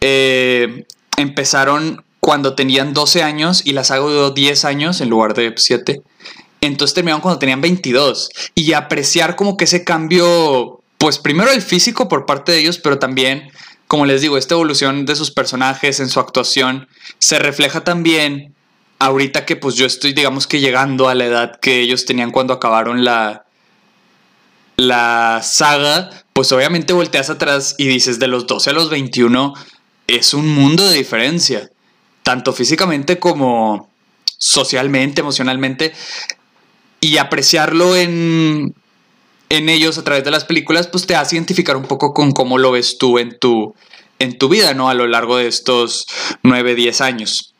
eh, 0.00 0.86
empezaron 1.16 2.04
cuando 2.20 2.54
tenían 2.54 2.94
12 2.94 3.22
años 3.22 3.62
y 3.64 3.72
las 3.72 3.90
hago 3.90 4.30
10 4.30 4.64
años 4.64 5.00
en 5.00 5.10
lugar 5.10 5.34
de 5.34 5.54
7. 5.56 6.02
Entonces 6.60 6.94
terminaron 6.94 7.20
cuando 7.20 7.38
tenían 7.38 7.60
22. 7.60 8.30
Y 8.54 8.72
apreciar 8.72 9.36
como 9.36 9.56
que 9.56 9.64
ese 9.64 9.84
cambio 9.84 10.82
pues 10.98 11.18
primero 11.18 11.50
el 11.52 11.62
físico 11.62 12.08
por 12.08 12.26
parte 12.26 12.52
de 12.52 12.58
ellos, 12.58 12.78
pero 12.78 12.98
también, 12.98 13.50
como 13.86 14.06
les 14.06 14.22
digo, 14.22 14.38
esta 14.38 14.54
evolución 14.54 15.06
de 15.06 15.14
sus 15.14 15.30
personajes 15.30 16.00
en 16.00 16.08
su 16.08 16.20
actuación 16.20 16.88
se 17.18 17.38
refleja 17.38 17.84
también 17.84 18.54
ahorita 18.98 19.44
que 19.44 19.56
pues 19.56 19.74
yo 19.74 19.84
estoy 19.84 20.14
digamos 20.14 20.46
que 20.46 20.58
llegando 20.58 21.08
a 21.08 21.14
la 21.14 21.26
edad 21.26 21.60
que 21.60 21.80
ellos 21.80 22.06
tenían 22.06 22.30
cuando 22.30 22.54
acabaron 22.54 23.04
la 23.04 23.44
la 24.78 25.40
saga, 25.42 26.10
pues 26.32 26.52
obviamente 26.52 26.92
volteas 26.92 27.30
atrás 27.30 27.74
y 27.78 27.86
dices 27.86 28.18
de 28.18 28.26
los 28.26 28.46
12 28.46 28.70
a 28.70 28.72
los 28.72 28.90
21 28.90 29.54
es 30.06 30.34
un 30.34 30.48
mundo 30.48 30.86
de 30.88 30.96
diferencia, 30.96 31.70
tanto 32.22 32.52
físicamente 32.52 33.18
como 33.18 33.90
socialmente, 34.38 35.20
emocionalmente 35.20 35.92
y 37.00 37.18
apreciarlo 37.18 37.96
en 37.96 38.74
en 39.48 39.68
ellos 39.68 39.98
a 39.98 40.04
través 40.04 40.24
de 40.24 40.30
las 40.30 40.44
películas, 40.44 40.86
pues 40.88 41.06
te 41.06 41.14
hace 41.14 41.36
identificar 41.36 41.76
un 41.76 41.84
poco 41.84 42.12
con 42.12 42.32
cómo 42.32 42.58
lo 42.58 42.72
ves 42.72 42.98
tú 42.98 43.18
en 43.18 43.38
tu, 43.38 43.74
en 44.18 44.38
tu 44.38 44.48
vida, 44.48 44.74
¿no? 44.74 44.88
A 44.88 44.94
lo 44.94 45.06
largo 45.06 45.36
de 45.36 45.46
estos 45.46 46.06
9, 46.42 46.74
10 46.74 47.00
años. 47.00 47.54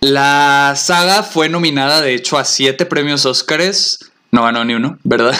La 0.00 0.74
saga 0.76 1.22
fue 1.22 1.48
nominada, 1.48 2.00
de 2.00 2.14
hecho, 2.14 2.38
a 2.38 2.44
7 2.44 2.86
premios 2.86 3.26
Óscares. 3.26 4.10
No 4.30 4.44
ganó 4.44 4.64
ni 4.64 4.74
uno, 4.74 4.98
¿verdad? 5.04 5.38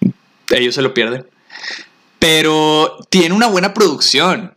Ellos 0.50 0.74
se 0.74 0.82
lo 0.82 0.92
pierden. 0.92 1.26
Pero 2.18 2.98
tiene 3.10 3.34
una 3.34 3.46
buena 3.46 3.74
producción. 3.74 4.51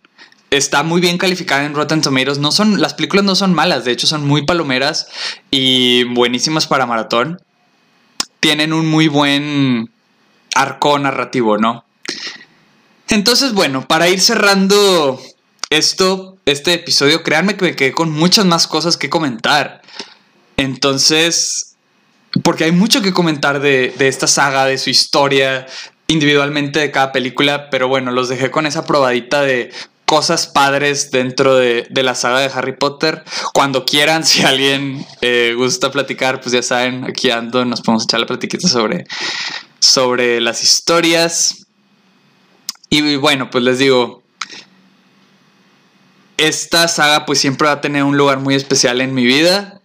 Está 0.56 0.84
muy 0.84 1.02
bien 1.02 1.18
calificada 1.18 1.65
en 1.65 1.74
Rotten 1.74 2.02
Tomatoes. 2.02 2.39
No 2.39 2.52
son, 2.52 2.82
las 2.82 2.94
películas 2.94 3.26
no 3.26 3.36
son 3.36 3.54
malas, 3.54 3.86
de 3.86 3.91
hecho 3.91 4.08
son 4.08 4.26
muy 4.26 4.46
palomeras 4.46 5.08
y 5.52 6.04
buenísimas 6.06 6.68
para 6.68 6.86
maratón 6.86 7.39
tienen 8.46 8.74
un 8.74 8.86
muy 8.86 9.08
buen 9.08 9.89
arco 10.54 11.00
narrativo, 11.00 11.58
¿no? 11.58 11.84
Entonces, 13.10 13.54
bueno, 13.54 13.88
para 13.88 14.08
ir 14.08 14.22
cerrando 14.22 15.20
esto, 15.72 16.38
este 16.46 16.76
episodio, 16.76 17.24
créanme 17.24 17.58
que 17.58 17.65
me 17.65 17.76
quedé 17.76 17.91
con 17.91 18.12
muchas 18.12 18.46
más 18.46 18.68
cosas 18.68 18.98
que 18.98 19.10
comentar. 19.10 19.82
Entonces, 20.58 21.76
porque 22.44 22.65
hay 22.65 22.72
mucho 22.72 23.02
que 23.02 23.13
comentar 23.13 23.62
de, 23.62 23.96
de 23.98 24.08
esta 24.08 24.28
saga, 24.28 24.68
de 24.68 24.78
su 24.78 24.91
historia, 24.91 25.65
individualmente 26.06 26.78
de 26.78 26.91
cada 26.91 27.12
película, 27.12 27.72
pero 27.72 27.88
bueno, 27.88 28.12
los 28.12 28.30
dejé 28.30 28.52
con 28.52 28.68
esa 28.68 28.86
probadita 28.86 29.41
de 29.41 29.72
cosas 30.06 30.48
padres 30.48 31.12
dentro 31.12 31.56
de, 31.56 31.88
la 31.91 32.15
saga 32.15 32.39
de 32.39 32.52
Harry 32.54 32.76
Potter. 32.78 33.24
Cuando 33.54 33.86
quieran, 33.86 34.24
si 34.26 34.44
alguien 34.44 35.06
eh, 35.22 35.54
gusta 35.56 35.91
platicar, 35.91 36.41
pues 36.41 36.54
ya 36.54 36.62
saben, 36.62 37.04
aquí 37.04 37.32
ando, 37.32 37.65
nos 37.65 37.82
podemos 37.82 38.04
echar 38.04 38.20
la 38.20 38.26
platiquita 38.26 38.68
sobre, 38.68 39.06
sobre 39.80 40.39
las 40.41 40.63
historias. 40.63 41.65
Y 42.89 43.15
bueno, 43.18 43.50
pues 43.50 43.63
les 43.63 43.80
digo, 43.80 44.24
esta 46.38 46.88
saga 46.88 47.26
pues 47.26 47.39
siempre 47.39 47.68
va 47.68 47.74
a 47.74 47.82
tener 47.82 48.04
un 48.04 48.18
lugar 48.18 48.39
muy 48.39 48.56
especial 48.56 49.02
en 49.02 49.13
mi 49.13 49.26
vida 49.26 49.82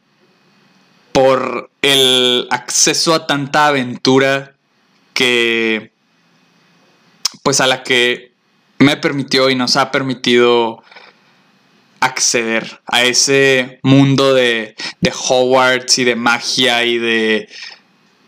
por 1.13 1.71
el 1.83 2.47
acceso 2.51 3.15
a 3.15 3.27
tanta 3.27 3.67
aventura 3.67 4.55
que 5.15 5.93
pues 7.43 7.61
a 7.61 7.67
la 7.67 7.83
que 7.83 8.30
me 8.81 8.97
permitió 8.97 9.51
y 9.51 9.55
nos 9.55 9.77
ha 9.77 9.91
permitido 9.91 10.83
acceder 12.01 12.81
a 12.87 13.03
ese 13.05 13.79
mundo 13.83 14.35
de, 14.35 14.75
de 15.01 15.13
Hogwarts 15.13 15.99
y 15.99 16.05
de 16.05 16.17
magia 16.17 16.85
y 16.85 16.99
de 16.99 17.49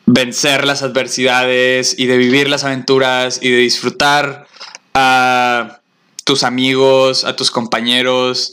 vencer 0.04 0.66
las 0.66 0.82
adversidades 0.82 1.98
y 1.98 2.06
de 2.06 2.18
vivir 2.18 2.50
las 2.50 2.64
aventuras 2.64 3.38
y 3.42 3.50
de 3.50 3.56
disfrutar 3.56 4.46
a 4.92 5.80
tus 6.24 6.42
amigos, 6.42 7.24
a 7.24 7.34
tus 7.34 7.50
compañeros, 7.50 8.52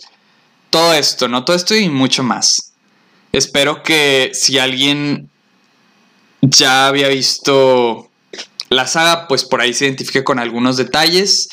todo 0.70 0.94
esto, 0.94 1.28
¿no? 1.28 1.44
Todo 1.44 1.58
esto 1.58 1.76
y 1.76 1.90
mucho 1.90 2.24
más. 2.24 2.74
Espero 3.34 3.84
que 3.84 4.32
si 4.34 4.58
alguien 4.58 5.30
ya 6.42 6.88
había 6.88 7.10
visto 7.10 8.09
la 8.70 8.88
saga, 8.88 9.28
pues 9.28 9.44
por 9.44 9.62
ahí 9.62 9.74
se 9.74 9.86
identifique 9.86 10.24
con 10.24 10.40
algunos 10.40 10.78
detalles. 10.78 11.50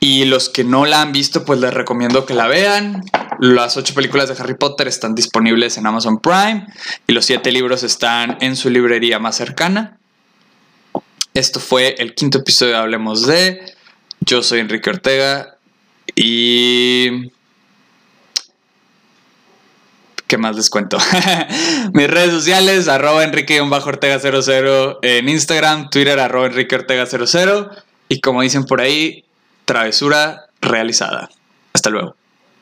Y 0.00 0.24
los 0.24 0.48
que 0.48 0.64
no 0.64 0.86
la 0.86 1.02
han 1.02 1.12
visto, 1.12 1.44
pues 1.44 1.60
les 1.60 1.72
recomiendo 1.72 2.26
que 2.26 2.34
la 2.34 2.48
vean. 2.48 3.02
Las 3.38 3.76
ocho 3.76 3.94
películas 3.94 4.28
de 4.28 4.42
Harry 4.42 4.54
Potter 4.54 4.88
están 4.88 5.14
disponibles 5.14 5.78
en 5.78 5.86
Amazon 5.86 6.18
Prime 6.18 6.66
y 7.06 7.12
los 7.12 7.24
siete 7.24 7.52
libros 7.52 7.84
están 7.84 8.36
en 8.40 8.56
su 8.56 8.70
librería 8.70 9.18
más 9.20 9.36
cercana. 9.36 9.98
Esto 11.34 11.60
fue 11.60 11.94
el 11.98 12.14
quinto 12.14 12.38
episodio 12.38 12.72
de 12.72 12.78
Hablemos 12.78 13.26
de. 13.26 13.74
Yo 14.20 14.42
soy 14.42 14.58
Enrique 14.58 14.90
Ortega 14.90 15.56
y 16.16 17.30
¿Qué 20.28 20.36
más 20.36 20.54
les 20.56 20.68
cuento? 20.68 20.98
Mis 21.94 22.06
redes 22.06 22.30
sociales, 22.32 22.86
arroba 22.86 23.24
enrique-ortega00 23.24 24.98
en 25.00 25.26
Instagram, 25.26 25.88
Twitter, 25.88 26.20
arroba 26.20 26.46
enrique 26.46 26.76
ortega00 26.76 27.70
y 28.10 28.20
como 28.20 28.42
dicen 28.42 28.64
por 28.64 28.82
ahí, 28.82 29.24
travesura 29.64 30.48
realizada. 30.60 31.30
Hasta 31.72 31.88
luego. 31.88 32.17